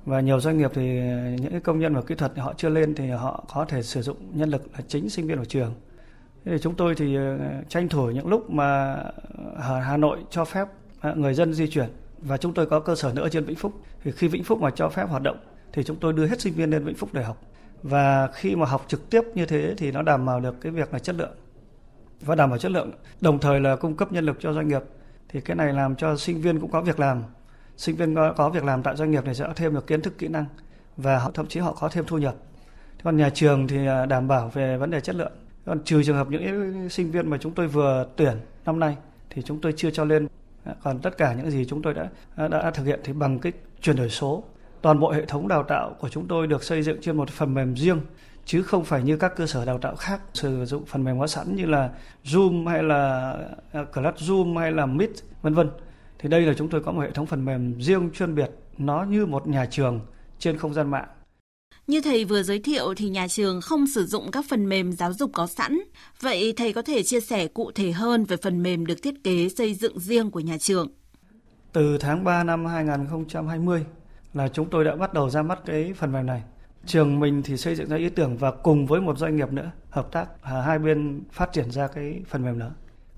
Và 0.06 0.19
nhiều 0.19 0.39
doanh 0.39 0.57
nghiệp 0.57 0.71
thì 0.73 1.01
những 1.41 1.62
công 1.62 1.79
nhân 1.79 1.95
và 1.95 2.01
kỹ 2.01 2.15
thuật 2.15 2.31
thì 2.35 2.41
họ 2.41 2.53
chưa 2.57 2.69
lên 2.69 2.95
thì 2.95 3.09
họ 3.09 3.45
có 3.53 3.65
thể 3.65 3.81
sử 3.81 4.01
dụng 4.01 4.17
nhân 4.33 4.50
lực 4.50 4.62
là 4.73 4.79
chính 4.88 5.09
sinh 5.09 5.27
viên 5.27 5.38
của 5.38 5.45
trường. 5.45 5.73
Thế 6.45 6.51
thì 6.51 6.57
chúng 6.62 6.75
tôi 6.75 6.95
thì 6.95 7.15
ờ, 7.15 7.38
tranh 7.69 7.89
thủ 7.89 8.12
những 8.12 8.27
lúc 8.27 8.50
mà 8.50 8.95
ờ, 9.56 9.79
Hà 9.79 9.97
Nội 9.97 10.19
cho 10.29 10.45
phép 10.45 10.67
ờ, 11.01 11.15
người 11.15 11.33
dân 11.33 11.53
di 11.53 11.69
chuyển. 11.69 11.89
Và 12.19 12.38
chúng 12.38 12.53
tôi 12.53 12.65
có 12.65 12.79
cơ 12.79 12.95
sở 12.95 13.13
nữa 13.13 13.29
trên 13.31 13.45
Vĩnh 13.45 13.56
Phúc. 13.56 13.73
Thì 14.03 14.12
khi 14.12 14.27
Vĩnh 14.27 14.44
Phúc 14.44 14.62
mà 14.62 14.69
cho 14.69 14.89
phép 14.89 15.09
hoạt 15.09 15.21
động 15.21 15.38
thì 15.73 15.83
chúng 15.83 15.97
tôi 15.97 16.13
đưa 16.13 16.27
hết 16.27 16.41
sinh 16.41 16.53
viên 16.53 16.69
lên 16.69 16.83
Vĩnh 16.83 16.95
Phúc 16.95 17.09
để 17.13 17.23
học. 17.23 17.41
Và 17.83 18.27
khi 18.33 18.56
mà 18.56 18.65
học 18.65 18.85
trực 18.88 19.09
tiếp 19.09 19.21
như 19.35 19.45
thế 19.45 19.73
thì 19.77 19.91
nó 19.91 20.01
đảm 20.01 20.25
bảo 20.25 20.39
được 20.39 20.62
cái 20.62 20.71
việc 20.71 20.94
là 20.94 21.00
chất 21.00 21.15
lượng. 21.15 21.35
Và 22.21 22.35
đảm 22.35 22.50
bảo 22.50 22.59
chất 22.59 22.71
lượng, 22.71 22.91
đồng 23.21 23.39
thời 23.39 23.59
là 23.59 23.75
cung 23.75 23.95
cấp 23.95 24.12
nhân 24.12 24.25
lực 24.25 24.38
cho 24.39 24.53
doanh 24.53 24.67
nghiệp 24.67 24.81
thì 25.30 25.42
cái 25.42 25.56
này 25.56 25.74
làm 25.74 25.95
cho 25.95 26.18
sinh 26.18 26.42
viên 26.42 26.60
cũng 26.60 26.72
có 26.72 26.81
việc 26.81 27.00
làm. 27.00 27.24
Sinh 27.77 27.95
viên 27.95 28.16
có, 28.38 28.50
việc 28.50 28.63
làm 28.63 28.83
tại 28.83 28.95
doanh 28.95 29.12
nghiệp 29.12 29.25
này 29.25 29.36
sẽ 29.36 29.48
thêm 29.56 29.74
được 29.74 29.88
kiến 29.88 30.01
thức 30.01 30.18
kỹ 30.18 30.27
năng 30.27 30.45
và 30.98 31.19
họ 31.19 31.31
thậm 31.31 31.48
chí 31.48 31.60
họ 31.60 31.77
có 31.80 31.89
thêm 31.89 32.06
thu 32.07 32.18
nhập. 32.18 32.36
Còn 33.04 33.18
nhà 33.18 33.30
trường 33.30 33.68
thì 33.68 33.88
à, 33.88 34.06
đảm 34.06 34.27
bảo 34.27 34.51
về 34.53 34.77
vấn 34.77 34.91
đề 34.91 35.01
chất 35.01 35.15
lượng. 35.15 35.32
Còn 35.65 35.84
trừ 35.84 36.03
trường 36.03 36.15
hợp 36.15 36.27
những 36.29 36.89
sinh 36.89 37.12
viên 37.12 37.29
mà 37.29 37.38
chúng 37.38 37.53
tôi 37.53 37.67
vừa 37.67 38.08
tuyển 38.15 38.38
năm 38.65 38.79
nay 38.79 38.98
thì 39.29 39.41
chúng 39.41 39.62
tôi 39.62 39.74
chưa 39.77 39.91
cho 39.91 40.03
lên. 40.03 40.27
À, 40.63 40.74
còn 40.84 41.00
tất 41.00 41.17
cả 41.17 41.34
những 41.34 41.51
gì 41.51 41.65
chúng 41.65 41.82
tôi 41.82 41.94
đã 41.94 42.10
à, 42.36 42.48
đã 42.48 42.72
thực 42.72 42.84
hiện 42.86 43.00
thì 43.03 43.13
bằng 43.13 43.39
cái 43.39 43.51
chuyển 43.82 43.96
đổi 43.96 44.10
số. 44.10 44.44
Toàn 44.82 45.00
bộ 45.00 45.12
hệ 45.12 45.25
thống 45.25 45.48
đào 45.48 45.63
tạo 45.63 45.96
của 46.00 46.10
chúng 46.10 46.27
tôi 46.27 46.48
được 46.48 46.63
xây 46.63 46.82
dựng 46.82 46.98
trên 47.01 47.17
một 47.17 47.29
phần 47.29 47.53
mềm 47.53 47.75
riêng 47.75 48.00
chứ 48.45 48.63
không 48.63 48.85
phải 48.85 49.03
như 49.03 49.17
các 49.17 49.35
cơ 49.35 49.47
sở 49.47 49.65
đào 49.65 49.77
tạo 49.77 49.95
khác 49.95 50.21
sử 50.33 50.65
dụng 50.65 50.85
phần 50.85 51.03
mềm 51.03 51.19
có 51.19 51.27
sẵn 51.27 51.55
như 51.55 51.65
là 51.65 51.89
Zoom 52.23 52.67
hay 52.67 52.83
là 52.83 53.33
à, 53.71 53.83
Classroom 53.93 54.57
hay 54.57 54.71
là 54.71 54.85
Meet 54.85 55.09
vân 55.41 55.53
vân. 55.53 55.69
Thì 56.19 56.29
đây 56.29 56.41
là 56.41 56.53
chúng 56.57 56.69
tôi 56.69 56.81
có 56.83 56.91
một 56.91 57.01
hệ 57.01 57.11
thống 57.11 57.25
phần 57.25 57.45
mềm 57.45 57.81
riêng 57.81 58.09
chuyên 58.13 58.35
biệt, 58.35 58.51
nó 58.77 59.03
như 59.03 59.25
một 59.25 59.47
nhà 59.47 59.65
trường 59.65 59.99
trên 60.39 60.57
không 60.57 60.73
gian 60.73 60.91
mạng. 60.91 61.07
Như 61.87 62.01
thầy 62.01 62.25
vừa 62.25 62.43
giới 62.43 62.59
thiệu 62.59 62.93
thì 62.97 63.09
nhà 63.09 63.27
trường 63.27 63.61
không 63.61 63.87
sử 63.87 64.05
dụng 64.05 64.31
các 64.31 64.45
phần 64.49 64.69
mềm 64.69 64.91
giáo 64.91 65.13
dục 65.13 65.31
có 65.33 65.47
sẵn. 65.47 65.79
Vậy 66.21 66.53
thầy 66.57 66.73
có 66.73 66.81
thể 66.81 67.03
chia 67.03 67.19
sẻ 67.19 67.47
cụ 67.47 67.71
thể 67.75 67.91
hơn 67.91 68.25
về 68.25 68.37
phần 68.37 68.63
mềm 68.63 68.85
được 68.85 69.01
thiết 69.03 69.23
kế 69.23 69.49
xây 69.49 69.73
dựng 69.73 69.99
riêng 69.99 70.31
của 70.31 70.39
nhà 70.39 70.57
trường? 70.57 70.87
Từ 71.73 71.97
tháng 71.97 72.23
3 72.23 72.43
năm 72.43 72.65
2020 72.65 73.85
là 74.33 74.47
chúng 74.47 74.69
tôi 74.69 74.85
đã 74.85 74.95
bắt 74.95 75.13
đầu 75.13 75.29
ra 75.29 75.41
mắt 75.41 75.59
cái 75.65 75.93
phần 75.97 76.11
mềm 76.11 76.25
này 76.25 76.43
trường 76.86 77.20
mình 77.20 77.44
thì 77.44 77.58
xây 77.58 77.75
dựng 77.75 77.89
ra 77.89 77.98
ý 77.98 78.10
tưởng 78.10 78.38
và 78.38 78.51
cùng 78.51 78.86
với 78.86 79.01
một 79.01 79.18
doanh 79.18 79.36
nghiệp 79.36 79.51
nữa 79.51 79.72
hợp 79.89 80.12
tác 80.12 80.25
à, 80.42 80.62
hai 80.62 80.80
bên 80.80 81.24
phát 81.32 81.54
triển 81.54 81.72
ra 81.72 81.88
cái 81.88 82.22
phần 82.27 82.44
mềm 82.44 82.60
đó. 82.60 82.70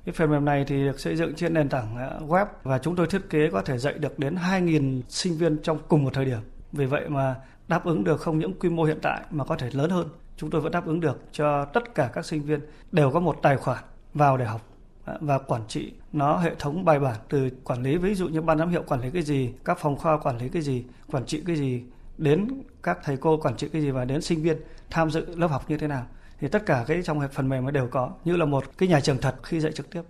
Cái 0.06 0.14
phần 0.14 0.32
mềm 0.32 0.46
này 0.46 0.66
thì 0.68 0.84
được 0.84 1.00
xây 1.00 1.16
dựng 1.16 1.36
trên 1.36 1.54
nền 1.54 1.70
tảng 1.70 1.98
à, 1.98 2.12
web 2.28 2.46
và 2.64 2.80
chúng 2.80 2.96
tôi 2.96 3.08
thiết 3.08 3.30
kế 3.30 3.50
có 3.50 3.62
thể 3.62 3.78
dạy 3.78 3.94
được 3.94 4.20
đến 4.20 4.36
2.000 4.36 5.02
sinh 5.10 5.38
viên 5.38 5.58
trong 5.64 5.80
cùng 5.88 6.04
một 6.04 6.14
thời 6.14 6.26
điểm. 6.26 6.40
Vì 6.72 6.86
vậy 6.86 7.10
mà 7.10 7.36
đáp 7.68 7.86
ứng 7.86 8.04
được 8.04 8.22
không 8.22 8.40
những 8.40 8.60
quy 8.60 8.70
mô 8.70 8.84
hiện 8.84 9.00
tại 9.02 9.22
mà 9.32 9.44
có 9.44 9.56
thể 9.56 9.70
lớn 9.74 9.90
hơn. 9.90 10.08
Chúng 10.38 10.50
tôi 10.50 10.62
vẫn 10.62 10.72
đáp 10.72 10.86
ứng 10.86 11.00
được 11.00 11.22
cho 11.32 11.66
tất 11.66 11.96
cả 11.96 12.10
các 12.14 12.26
sinh 12.26 12.44
viên 12.44 12.60
đều 12.92 13.12
có 13.12 13.20
một 13.20 13.38
tài 13.42 13.58
khoản 13.58 13.84
vào 14.14 14.38
để 14.38 14.46
học 14.46 14.62
à, 15.06 15.14
và 15.22 15.38
quản 15.38 15.62
trị 15.68 15.94
nó 16.14 16.38
hệ 16.38 16.56
thống 16.60 16.86
bài 16.86 17.00
bản 17.00 17.16
từ 17.30 17.50
quản 17.64 17.84
lý 17.84 17.98
ví 17.98 18.16
dụ 18.16 18.28
như 18.28 18.42
ban 18.42 18.58
giám 18.58 18.70
hiệu 18.70 18.84
quản 18.88 19.02
lý 19.02 19.10
cái 19.10 19.22
gì, 19.22 19.54
các 19.66 19.78
phòng 19.80 19.96
khoa 19.96 20.18
quản 20.18 20.38
lý 20.38 20.50
cái 20.50 20.62
gì, 20.62 20.84
quản 21.12 21.26
trị 21.26 21.44
cái 21.46 21.56
gì, 21.56 21.84
đến 22.18 22.48
các 22.84 23.00
thầy 23.04 23.18
cô 23.18 23.38
quản 23.38 23.58
trị 23.58 23.70
cái 23.74 23.82
gì 23.82 23.92
và 23.92 24.06
đến 24.06 24.22
sinh 24.22 24.42
viên 24.42 24.58
tham 24.90 25.12
dự 25.12 25.36
lớp 25.36 25.48
học 25.48 25.70
như 25.70 25.78
thế 25.78 25.88
nào 25.88 26.06
thì 26.40 26.48
tất 26.48 26.66
cả 26.66 26.84
cái 26.88 27.02
trong 27.04 27.22
phần 27.32 27.50
mềm 27.50 27.66
nó 27.66 27.72
đều 27.72 27.88
có, 27.88 28.12
như 28.26 28.36
là 28.36 28.46
một 28.46 28.64
cái 28.78 28.90
nhà 28.90 29.00
trường 29.00 29.18
thật 29.18 29.36
khi 29.44 29.60
dạy 29.60 29.72
trực 29.72 29.90
tiếp 29.90 30.02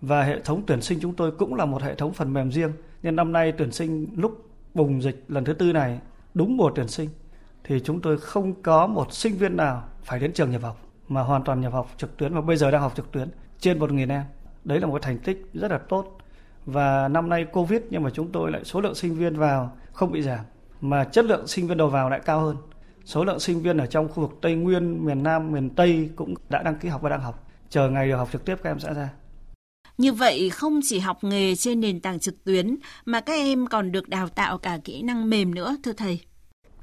và 0.00 0.22
hệ 0.22 0.40
thống 0.40 0.62
tuyển 0.66 0.82
sinh 0.82 0.98
chúng 1.02 1.14
tôi 1.14 1.30
cũng 1.30 1.54
là 1.54 1.64
một 1.64 1.82
hệ 1.82 1.94
thống 1.94 2.12
phần 2.12 2.32
mềm 2.32 2.52
riêng 2.52 2.72
nên 3.02 3.16
năm 3.16 3.32
nay 3.32 3.52
tuyển 3.52 3.72
sinh 3.72 4.06
lúc 4.16 4.48
bùng 4.74 5.02
dịch 5.02 5.24
lần 5.28 5.44
thứ 5.44 5.52
tư 5.52 5.72
này, 5.72 5.98
đúng 6.34 6.56
mùa 6.56 6.70
tuyển 6.74 6.88
sinh, 6.88 7.08
thì 7.64 7.80
chúng 7.80 8.00
tôi 8.00 8.18
không 8.18 8.62
có 8.62 8.86
một 8.86 9.12
sinh 9.12 9.34
viên 9.34 9.56
nào 9.56 9.84
phải 10.02 10.20
đến 10.20 10.32
trường 10.32 10.50
nhập 10.50 10.62
học, 10.62 10.76
mà 11.08 11.22
hoàn 11.22 11.44
toàn 11.44 11.60
nhập 11.60 11.72
học 11.72 11.90
trực 11.96 12.16
tuyến 12.16 12.34
và 12.34 12.40
bây 12.40 12.56
giờ 12.56 12.70
đang 12.70 12.80
học 12.80 12.92
trực 12.96 13.12
tuyến 13.12 13.28
trên 13.58 13.78
1.000 13.78 14.10
em. 14.10 14.22
Đấy 14.64 14.80
là 14.80 14.86
một 14.86 15.02
thành 15.02 15.18
tích 15.18 15.50
rất 15.54 15.70
là 15.70 15.78
tốt. 15.78 16.18
Và 16.66 17.08
năm 17.08 17.28
nay 17.28 17.44
Covid, 17.52 17.80
nhưng 17.90 18.02
mà 18.02 18.10
chúng 18.10 18.32
tôi 18.32 18.50
lại 18.50 18.64
số 18.64 18.80
lượng 18.80 18.94
sinh 18.94 19.14
viên 19.14 19.36
vào 19.36 19.76
không 19.92 20.12
bị 20.12 20.22
giảm 20.22 20.44
mà 20.80 21.04
chất 21.04 21.24
lượng 21.24 21.46
sinh 21.46 21.68
viên 21.68 21.78
đầu 21.78 21.88
vào 21.88 22.10
lại 22.10 22.20
cao 22.24 22.40
hơn. 22.40 22.56
Số 23.04 23.24
lượng 23.24 23.40
sinh 23.40 23.62
viên 23.62 23.78
ở 23.78 23.86
trong 23.86 24.08
khu 24.08 24.22
vực 24.26 24.38
Tây 24.40 24.54
Nguyên, 24.54 25.04
miền 25.04 25.22
Nam, 25.22 25.52
miền 25.52 25.70
Tây 25.70 26.10
cũng 26.16 26.34
đã 26.48 26.62
đăng 26.62 26.78
ký 26.78 26.88
học 26.88 27.02
và 27.02 27.10
đang 27.10 27.20
học. 27.20 27.46
Chờ 27.68 27.90
ngày 27.90 28.08
được 28.08 28.16
học 28.16 28.28
trực 28.32 28.44
tiếp 28.44 28.56
các 28.62 28.70
em 28.70 28.80
sẽ 28.80 28.94
ra. 28.94 29.10
Như 29.98 30.12
vậy 30.12 30.50
không 30.50 30.80
chỉ 30.82 30.98
học 30.98 31.24
nghề 31.24 31.54
trên 31.54 31.80
nền 31.80 32.00
tảng 32.00 32.18
trực 32.18 32.44
tuyến 32.44 32.76
mà 33.04 33.20
các 33.20 33.32
em 33.32 33.66
còn 33.66 33.92
được 33.92 34.08
đào 34.08 34.28
tạo 34.28 34.58
cả 34.58 34.78
kỹ 34.84 35.02
năng 35.02 35.30
mềm 35.30 35.54
nữa 35.54 35.76
thưa 35.82 35.92
thầy. 35.92 36.20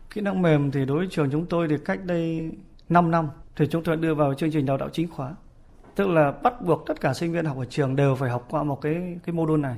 Kỹ 0.10 0.22
năng 0.22 0.42
mềm 0.42 0.72
thì 0.72 0.86
đối 0.86 0.98
với 0.98 1.08
trường 1.12 1.30
chúng 1.32 1.46
tôi 1.46 1.68
thì 1.70 1.76
cách 1.86 2.06
đây 2.06 2.52
5 2.90 3.12
năm 3.12 3.30
thì 3.56 3.66
chúng 3.72 3.84
tôi 3.84 3.96
đưa 3.96 4.14
vào 4.14 4.34
chương 4.34 4.52
trình 4.52 4.66
đào 4.66 4.78
tạo 4.78 4.90
chính 4.90 5.08
khóa. 5.08 5.36
Tức 5.96 6.08
là 6.08 6.32
bắt 6.32 6.62
buộc 6.62 6.84
tất 6.88 7.02
cả 7.02 7.14
sinh 7.14 7.34
viên 7.34 7.46
học 7.46 7.58
ở 7.58 7.66
trường 7.66 7.96
đều 7.96 8.16
phải 8.16 8.30
học 8.30 8.48
qua 8.50 8.64
một 8.64 8.82
cái 8.82 8.96
cái 9.26 9.34
mô 9.34 9.46
đun 9.46 9.62
này 9.62 9.76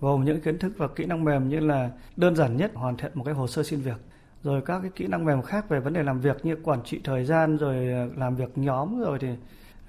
gồm 0.00 0.24
những 0.24 0.40
kiến 0.40 0.58
thức 0.58 0.72
và 0.76 0.88
kỹ 0.88 1.04
năng 1.06 1.24
mềm 1.24 1.48
như 1.48 1.60
là 1.60 1.90
đơn 2.16 2.36
giản 2.36 2.56
nhất 2.56 2.70
hoàn 2.74 2.96
thiện 2.96 3.12
một 3.14 3.24
cái 3.24 3.34
hồ 3.34 3.46
sơ 3.46 3.62
xin 3.62 3.80
việc 3.80 3.96
rồi 4.42 4.62
các 4.66 4.80
cái 4.80 4.90
kỹ 4.94 5.06
năng 5.06 5.24
mềm 5.24 5.42
khác 5.42 5.68
về 5.68 5.80
vấn 5.80 5.92
đề 5.92 6.02
làm 6.02 6.20
việc 6.20 6.44
như 6.44 6.56
quản 6.62 6.82
trị 6.84 7.00
thời 7.04 7.24
gian 7.24 7.56
rồi 7.56 7.88
ờ, 7.92 8.08
làm 8.16 8.36
việc 8.36 8.58
nhóm 8.58 9.00
rồi 9.00 9.18
thì 9.18 9.28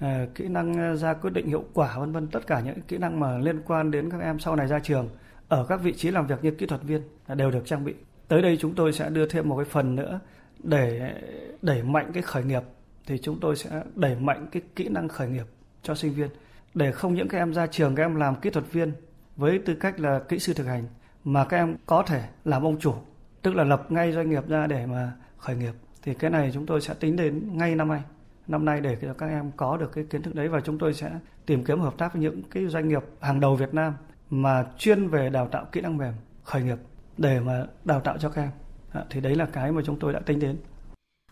uh, 0.04 0.34
kỹ 0.34 0.48
năng 0.48 0.74
ờ, 0.74 0.96
ra 0.96 1.14
quyết 1.14 1.32
định 1.32 1.46
hiệu 1.46 1.64
quả 1.74 1.98
vân 1.98 2.12
vân. 2.12 2.26
Tất 2.26 2.46
cả 2.46 2.60
những 2.60 2.80
kỹ 2.88 2.98
năng 2.98 3.20
mà 3.20 3.38
liên 3.38 3.62
quan 3.66 3.90
đến 3.90 4.10
các 4.10 4.20
em 4.20 4.38
sau 4.38 4.56
này 4.56 4.66
ra 4.66 4.78
trường 4.78 5.08
ở 5.48 5.66
các 5.68 5.80
vị 5.82 5.92
trí 5.92 6.10
làm 6.10 6.26
việc 6.26 6.44
như 6.44 6.50
kỹ 6.50 6.66
thuật 6.66 6.82
viên 6.82 7.02
đều 7.28 7.50
được 7.50 7.62
trang 7.66 7.84
bị. 7.84 7.94
Tới 8.28 8.42
đây 8.42 8.56
chúng 8.56 8.74
tôi 8.74 8.92
sẽ 8.92 9.10
đưa 9.10 9.28
thêm 9.28 9.48
một 9.48 9.56
cái 9.56 9.64
phần 9.64 9.96
nữa 9.96 10.20
để 10.62 11.14
đẩy 11.62 11.82
mạnh 11.82 12.10
cái 12.14 12.22
khởi 12.22 12.44
nghiệp 12.44 12.62
thì 13.06 13.18
chúng 13.18 13.40
tôi 13.40 13.56
sẽ 13.56 13.82
đẩy 13.94 14.14
mạnh 14.14 14.46
cái 14.52 14.62
kỹ 14.76 14.88
năng 14.88 15.08
khởi 15.08 15.28
nghiệp 15.28 15.46
cho 15.82 15.94
sinh 15.94 16.12
viên 16.12 16.28
để 16.74 16.92
không 16.92 17.14
những 17.14 17.28
các 17.28 17.38
em 17.38 17.54
ra 17.54 17.66
trường 17.66 17.94
các 17.94 18.02
em 18.02 18.14
làm 18.14 18.34
kỹ 18.40 18.50
thuật 18.50 18.72
viên 18.72 18.92
với 19.36 19.58
tư 19.58 19.74
cách 19.74 20.00
là 20.00 20.20
kỹ 20.28 20.38
sư 20.38 20.54
thực 20.54 20.66
hành 20.66 20.84
mà 21.24 21.44
các 21.44 21.56
em 21.56 21.76
có 21.86 22.02
thể 22.02 22.28
làm 22.44 22.62
ông 22.62 22.78
chủ 22.80 22.94
tức 23.42 23.54
là 23.54 23.64
lập 23.64 23.86
ngay 23.88 24.12
doanh 24.12 24.30
nghiệp 24.30 24.48
ra 24.48 24.66
để 24.66 24.86
mà 24.86 25.12
khởi 25.38 25.56
nghiệp 25.56 25.72
thì 26.02 26.14
cái 26.14 26.30
này 26.30 26.50
chúng 26.54 26.66
tôi 26.66 26.80
sẽ 26.80 26.94
tính 26.94 27.16
đến 27.16 27.58
ngay 27.58 27.74
năm 27.74 27.88
nay 27.88 28.02
năm 28.46 28.64
nay 28.64 28.80
để 28.80 28.96
cho 29.02 29.14
các 29.14 29.26
em 29.26 29.50
có 29.56 29.76
được 29.76 29.92
cái 29.92 30.04
kiến 30.10 30.22
thức 30.22 30.34
đấy 30.34 30.48
và 30.48 30.60
chúng 30.60 30.78
tôi 30.78 30.94
sẽ 30.94 31.10
tìm 31.46 31.64
kiếm 31.64 31.80
hợp 31.80 31.94
tác 31.98 32.12
với 32.12 32.22
những 32.22 32.42
cái 32.50 32.66
doanh 32.66 32.88
nghiệp 32.88 33.02
hàng 33.20 33.40
đầu 33.40 33.56
Việt 33.56 33.74
Nam 33.74 33.94
mà 34.30 34.66
chuyên 34.78 35.08
về 35.08 35.30
đào 35.30 35.48
tạo 35.48 35.64
kỹ 35.72 35.80
năng 35.80 35.96
mềm 35.96 36.12
khởi 36.44 36.62
nghiệp 36.62 36.78
để 37.18 37.40
mà 37.40 37.66
đào 37.84 38.00
tạo 38.00 38.18
cho 38.18 38.28
các 38.28 38.42
em 38.42 38.50
dạ, 38.94 39.04
thì 39.10 39.20
đấy 39.20 39.34
là 39.34 39.46
cái 39.52 39.72
mà 39.72 39.82
chúng 39.86 39.98
tôi 39.98 40.12
đã 40.12 40.20
tính 40.20 40.38
đến. 40.38 40.56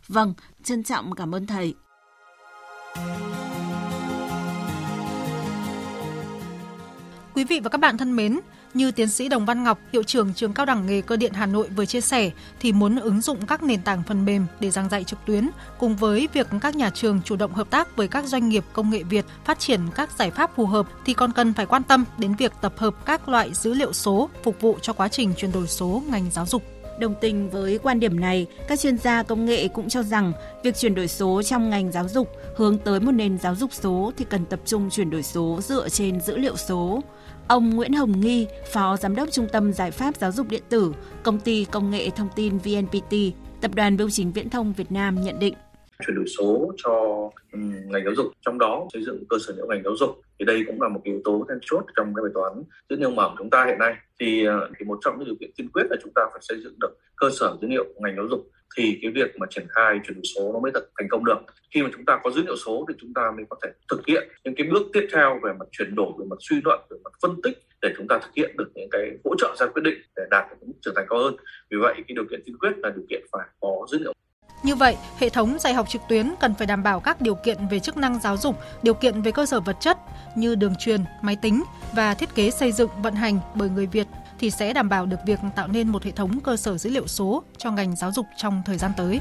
Vâng, 0.09 0.35
trân 0.63 0.83
trọng 0.83 1.15
cảm 1.15 1.35
ơn 1.35 1.47
thầy. 1.47 1.75
Quý 7.35 7.45
vị 7.45 7.61
và 7.61 7.71
các 7.71 7.79
bạn 7.79 7.99
thân 7.99 8.17
mến, 8.17 8.41
như 8.75 8.91
tiến 8.91 9.09
sĩ 9.09 9.29
Đồng 9.29 9.47
Văn 9.47 9.65
Ngọc, 9.65 9.79
hiệu 9.93 10.03
trưởng 10.03 10.35
trường 10.35 10.53
cao 10.53 10.67
đẳng 10.67 10.87
nghề 10.87 11.01
cơ 11.01 11.17
điện 11.17 11.33
Hà 11.33 11.47
Nội 11.47 11.69
vừa 11.77 11.87
chia 11.87 12.01
sẻ, 12.01 12.31
thì 12.61 12.73
muốn 12.73 12.97
ứng 12.97 13.21
dụng 13.21 13.47
các 13.47 13.63
nền 13.63 13.83
tảng 13.83 14.03
phần 14.03 14.25
mềm 14.25 14.47
để 14.61 14.71
giảng 14.71 14.89
dạy 14.89 15.05
trực 15.05 15.19
tuyến, 15.27 15.49
cùng 15.79 15.97
với 15.97 16.29
việc 16.33 16.47
các 16.61 16.77
nhà 16.77 16.91
trường 16.91 17.21
chủ 17.25 17.37
động 17.37 17.53
hợp 17.53 17.71
tác 17.71 17.97
với 17.97 18.09
các 18.09 18.25
doanh 18.25 18.49
nghiệp 18.49 18.65
công 18.73 18.91
nghệ 18.91 19.03
Việt 19.03 19.25
phát 19.45 19.59
triển 19.59 19.81
các 19.95 20.11
giải 20.19 20.31
pháp 20.31 20.57
phù 20.57 20.67
hợp, 20.67 20.87
thì 21.05 21.15
còn 21.15 21.33
cần 21.33 21.53
phải 21.55 21.67
quan 21.67 21.83
tâm 21.83 22.05
đến 22.19 22.35
việc 22.35 22.53
tập 22.61 22.75
hợp 22.77 23.07
các 23.07 23.29
loại 23.29 23.55
dữ 23.55 23.75
liệu 23.75 23.93
số 23.93 24.31
phục 24.43 24.61
vụ 24.61 24.79
cho 24.83 24.93
quá 24.93 25.09
trình 25.09 25.35
chuyển 25.37 25.53
đổi 25.53 25.67
số 25.67 26.03
ngành 26.11 26.31
giáo 26.31 26.47
dục. 26.47 26.74
Đồng 26.99 27.15
tình 27.21 27.51
với 27.51 27.79
quan 27.83 28.01
điểm 28.01 28.21
này, 28.21 28.47
các 28.69 28.81
chuyên 28.81 28.99
gia 28.99 29.23
công 29.23 29.45
nghệ 29.45 29.69
cũng 29.69 29.89
cho 29.89 30.03
rằng 30.03 30.33
việc 30.63 30.77
chuyển 30.77 30.95
đổi 30.95 31.09
số 31.09 31.43
trong 31.43 31.71
ngành 31.71 31.93
giáo 31.93 32.09
dục 32.09 32.29
hướng 32.57 32.79
tới 32.79 33.01
một 33.01 33.13
nền 33.13 33.39
giáo 33.39 33.55
dục 33.55 33.73
số 33.73 34.13
thì 34.17 34.25
cần 34.31 34.47
tập 34.47 34.61
trung 34.65 34.91
chuyển 34.91 35.11
đổi 35.11 35.23
số 35.23 35.61
dựa 35.63 35.89
trên 35.89 36.21
dữ 36.21 36.37
liệu 36.37 36.57
số. 36.57 37.01
Ông 37.49 37.71
Nguyễn 37.71 37.93
Hồng 37.93 38.21
Nghi, 38.21 38.47
Phó 38.73 38.97
Giám 38.97 39.17
đốc 39.17 39.33
Trung 39.33 39.47
tâm 39.53 39.73
Giải 39.73 39.91
pháp 39.91 40.17
Giáo 40.17 40.33
dục 40.33 40.49
Điện 40.49 40.63
tử, 40.69 40.95
Công 41.23 41.41
ty 41.41 41.65
Công 41.65 41.91
nghệ 41.91 42.11
Thông 42.11 42.29
tin 42.37 42.59
VNPT, 42.59 43.15
Tập 43.61 43.75
đoàn 43.75 43.97
Bưu 43.97 44.11
chính 44.11 44.33
Viễn 44.33 44.51
thông 44.51 44.73
Việt 44.73 44.93
Nam 44.93 45.25
nhận 45.25 45.39
định 45.39 45.55
chuyển 46.07 46.17
đổi 46.17 46.27
số 46.39 46.73
cho 46.77 46.93
ừ, 47.53 47.59
ngành 47.87 48.05
giáo 48.05 48.15
dục. 48.15 48.27
Trong 48.47 48.59
đó 48.59 48.87
xây 48.93 49.05
dựng 49.05 49.25
cơ 49.29 49.37
sở 49.47 49.53
dữ 49.53 49.57
liệu 49.57 49.67
ngành 49.67 49.83
giáo 49.85 49.97
dục 49.97 50.11
thì 50.39 50.45
đây 50.45 50.65
cũng 50.67 50.83
là 50.83 50.89
một 50.89 51.01
yếu 51.05 51.21
tố 51.25 51.47
then 51.49 51.59
chốt 51.63 51.85
trong 51.97 52.15
cái 52.15 52.23
bài 52.23 52.31
toán 52.35 52.53
dữ 52.91 52.97
liệu 52.97 53.11
mở 53.11 53.29
của 53.29 53.35
chúng 53.39 53.51
ta 53.51 53.65
hiện 53.67 53.79
nay. 53.79 53.95
Thì, 54.21 54.45
ờ, 54.45 54.71
thì 54.79 54.85
một 54.85 54.99
trong 55.05 55.19
những 55.19 55.27
điều 55.27 55.37
kiện 55.41 55.51
tiên 55.57 55.69
quyết 55.73 55.87
là 55.91 55.97
chúng 56.03 56.13
ta 56.15 56.23
phải 56.33 56.41
xây 56.43 56.61
dựng 56.65 56.75
được 56.81 56.99
cơ 57.17 57.29
sở 57.41 57.57
dữ 57.61 57.69
liệu 57.69 57.85
ngành 57.97 58.17
giáo 58.17 58.27
dục 58.31 58.51
thì 58.77 58.99
cái 59.03 59.11
việc 59.11 59.37
mà 59.39 59.47
triển 59.51 59.67
khai 59.69 60.01
chuyển 60.05 60.15
đổi 60.15 60.25
số 60.37 60.53
nó 60.53 60.61
mới 60.61 60.73
thật 60.75 60.85
thành 60.99 61.09
công 61.09 61.25
được. 61.25 61.39
Khi 61.75 61.83
mà 61.83 61.89
chúng 61.93 62.05
ta 62.05 62.21
có 62.25 62.31
dữ 62.31 62.43
liệu 62.43 62.57
số 62.57 62.85
thì 62.89 62.95
chúng 63.01 63.15
ta 63.15 63.23
mới 63.37 63.45
có 63.51 63.57
thể 63.63 63.69
thực 63.91 64.07
hiện 64.07 64.29
những 64.45 64.55
cái 64.55 64.67
bước 64.73 64.83
tiếp 64.93 65.07
theo 65.13 65.41
về 65.43 65.53
mặt 65.59 65.67
chuyển 65.73 65.95
đổi 65.95 66.13
về 66.19 66.27
mặt 66.31 66.37
suy 66.41 66.57
luận 66.65 66.81
về 66.91 66.97
mặt 67.05 67.13
phân 67.23 67.43
tích 67.43 67.59
để 67.83 67.89
chúng 67.97 68.09
ta 68.09 68.19
thực 68.19 68.31
hiện 68.37 68.57
được 68.57 68.71
những 68.75 68.89
cái 68.91 69.11
hỗ 69.25 69.35
trợ 69.39 69.55
ra 69.59 69.67
quyết 69.67 69.83
định 69.83 69.99
để 70.17 70.23
đạt 70.31 70.45
được 70.51 70.57
mức 70.67 70.75
trưởng 70.83 70.95
thành 70.97 71.07
cao 71.11 71.19
hơn. 71.19 71.37
Vì 71.71 71.77
vậy 71.77 71.95
cái 71.95 72.15
điều 72.15 72.25
kiện 72.31 72.41
tiên 72.45 72.57
quyết 72.59 72.73
là 72.77 72.91
điều 72.91 73.05
kiện 73.11 73.23
phải 73.33 73.47
có 73.61 73.87
dữ 73.91 73.99
liệu 73.99 74.13
như 74.65 74.75
vậy, 74.75 74.97
hệ 75.19 75.29
thống 75.29 75.59
dạy 75.59 75.75
học 75.75 75.89
trực 75.89 76.03
tuyến 76.09 76.35
cần 76.41 76.55
phải 76.55 76.67
đảm 76.67 76.83
bảo 76.83 77.01
các 77.01 77.21
điều 77.21 77.35
kiện 77.35 77.69
về 77.69 77.79
chức 77.79 77.97
năng 77.97 78.21
giáo 78.21 78.37
dục, 78.37 78.59
điều 78.83 78.95
kiện 78.95 79.23
về 79.23 79.33
cơ 79.33 79.47
sở 79.47 79.61
vật 79.61 79.77
chất 79.81 79.99
như 80.37 80.55
đường 80.55 80.75
truyền, 80.79 81.05
máy 81.23 81.37
tính 81.37 81.65
và 81.93 82.15
thiết 82.15 82.35
kế 82.35 82.51
xây 82.51 82.73
dựng 82.73 82.91
vận 83.03 83.15
hành 83.15 83.39
bởi 83.55 83.69
người 83.69 83.87
Việt 83.87 84.07
thì 84.39 84.51
sẽ 84.51 84.73
đảm 84.73 84.89
bảo 84.89 85.07
được 85.07 85.17
việc 85.27 85.41
tạo 85.57 85.69
nên 85.69 85.89
một 85.89 86.05
hệ 86.05 86.11
thống 86.11 86.41
cơ 86.41 86.57
sở 86.57 86.79
dữ 86.79 86.91
liệu 86.91 87.07
số 87.07 87.43
cho 87.59 87.71
ngành 87.71 87.97
giáo 87.97 88.13
dục 88.13 88.27
trong 88.37 88.63
thời 88.67 88.79
gian 88.79 88.93
tới. 88.97 89.21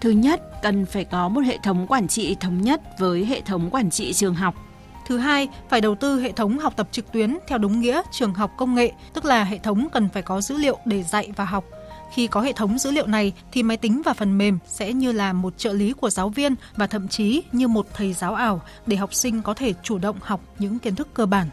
Thứ 0.00 0.10
nhất, 0.10 0.62
cần 0.62 0.86
phải 0.86 1.04
có 1.04 1.28
một 1.28 1.40
hệ 1.40 1.58
thống 1.62 1.86
quản 1.86 2.08
trị 2.08 2.36
thống 2.40 2.62
nhất 2.62 2.80
với 2.98 3.24
hệ 3.24 3.40
thống 3.40 3.70
quản 3.70 3.90
trị 3.90 4.12
trường 4.12 4.34
học. 4.34 4.54
Thứ 5.06 5.18
hai, 5.18 5.48
phải 5.68 5.80
đầu 5.80 5.94
tư 5.94 6.20
hệ 6.20 6.32
thống 6.32 6.58
học 6.58 6.72
tập 6.76 6.88
trực 6.90 7.12
tuyến 7.12 7.38
theo 7.48 7.58
đúng 7.58 7.80
nghĩa 7.80 8.02
trường 8.10 8.34
học 8.34 8.50
công 8.56 8.74
nghệ, 8.74 8.92
tức 9.12 9.24
là 9.24 9.44
hệ 9.44 9.58
thống 9.58 9.88
cần 9.92 10.08
phải 10.08 10.22
có 10.22 10.40
dữ 10.40 10.56
liệu 10.56 10.78
để 10.84 11.02
dạy 11.02 11.32
và 11.36 11.44
học. 11.44 11.64
Khi 12.14 12.26
có 12.26 12.40
hệ 12.40 12.52
thống 12.52 12.78
dữ 12.78 12.90
liệu 12.90 13.06
này 13.06 13.32
thì 13.52 13.62
máy 13.62 13.76
tính 13.76 14.02
và 14.04 14.14
phần 14.14 14.38
mềm 14.38 14.58
sẽ 14.66 14.92
như 14.92 15.12
là 15.12 15.32
một 15.32 15.58
trợ 15.58 15.72
lý 15.72 15.92
của 15.92 16.10
giáo 16.10 16.28
viên 16.28 16.54
và 16.76 16.86
thậm 16.86 17.08
chí 17.08 17.42
như 17.52 17.68
một 17.68 17.86
thầy 17.94 18.12
giáo 18.12 18.34
ảo 18.34 18.62
để 18.86 18.96
học 18.96 19.14
sinh 19.14 19.42
có 19.42 19.54
thể 19.54 19.74
chủ 19.82 19.98
động 19.98 20.16
học 20.20 20.40
những 20.58 20.78
kiến 20.78 20.94
thức 20.94 21.08
cơ 21.14 21.26
bản. 21.26 21.48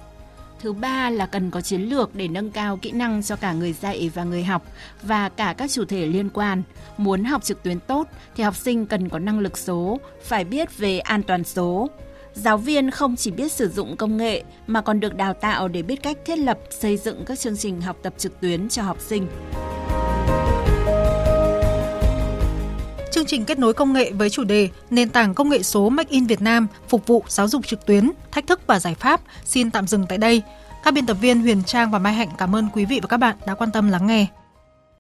Thứ 0.62 0.74
ba 0.74 1.10
là 1.10 1.26
cần 1.26 1.52
có 1.52 1.62
chiến 1.62 1.82
lược 1.82 2.16
để 2.16 2.28
nâng 2.28 2.52
cao 2.52 2.78
kỹ 2.78 2.92
năng 2.92 3.24
cho 3.24 3.36
cả 3.36 3.54
người 3.54 3.74
dạy 3.74 4.12
và 4.14 4.24
người 4.24 4.44
học 4.44 4.66
và 5.04 5.30
cả 5.30 5.56
các 5.58 5.72
chủ 5.72 5.86
thể 5.86 6.06
liên 6.06 6.30
quan. 6.30 6.64
Muốn 6.98 7.24
học 7.24 7.44
trực 7.44 7.64
tuyến 7.64 7.80
tốt 7.80 8.08
thì 8.36 8.44
học 8.44 8.56
sinh 8.56 8.86
cần 8.86 9.10
có 9.10 9.20
năng 9.20 9.40
lực 9.40 9.58
số, 9.58 10.00
phải 10.24 10.44
biết 10.44 10.78
về 10.78 11.00
an 11.00 11.24
toàn 11.24 11.44
số. 11.44 11.90
Giáo 12.34 12.58
viên 12.58 12.92
không 12.92 13.16
chỉ 13.16 13.32
biết 13.32 13.52
sử 13.52 13.70
dụng 13.70 13.98
công 13.98 14.18
nghệ 14.18 14.44
mà 14.68 14.82
còn 14.82 15.00
được 15.00 15.16
đào 15.16 15.34
tạo 15.34 15.68
để 15.68 15.82
biết 15.82 16.04
cách 16.04 16.18
thiết 16.26 16.36
lập, 16.36 16.60
xây 16.70 16.98
dựng 16.98 17.26
các 17.26 17.40
chương 17.40 17.58
trình 17.58 17.82
học 17.82 17.98
tập 18.02 18.14
trực 18.18 18.40
tuyến 18.42 18.70
cho 18.70 18.84
học 18.84 18.98
sinh. 19.00 19.28
Chương 23.20 23.26
trình 23.26 23.46
kết 23.46 23.60
nối 23.60 23.74
công 23.74 23.94
nghệ 23.94 24.12
với 24.12 24.30
chủ 24.30 24.44
đề 24.44 24.70
Nền 24.90 25.10
tảng 25.10 25.34
công 25.34 25.50
nghệ 25.50 25.64
số 25.64 25.90
Make 25.90 26.12
in 26.12 26.26
Việt 26.26 26.42
Nam 26.42 26.68
phục 26.90 27.08
vụ 27.08 27.24
giáo 27.28 27.48
dục 27.48 27.68
trực 27.68 27.86
tuyến, 27.86 28.12
thách 28.32 28.48
thức 28.48 28.62
và 28.68 28.80
giải 28.80 28.96
pháp 28.96 29.22
xin 29.46 29.72
tạm 29.72 29.88
dừng 29.88 30.06
tại 30.10 30.18
đây. 30.18 30.42
Các 30.84 30.94
biên 30.94 31.06
tập 31.06 31.18
viên 31.22 31.42
Huyền 31.42 31.64
Trang 31.64 31.92
và 31.92 32.00
Mai 32.00 32.14
Hạnh 32.14 32.30
cảm 32.38 32.56
ơn 32.56 32.68
quý 32.74 32.86
vị 32.86 33.00
và 33.02 33.08
các 33.08 33.18
bạn 33.18 33.36
đã 33.46 33.56
quan 33.56 33.72
tâm 33.72 33.90
lắng 33.90 34.08
nghe. 34.08 34.26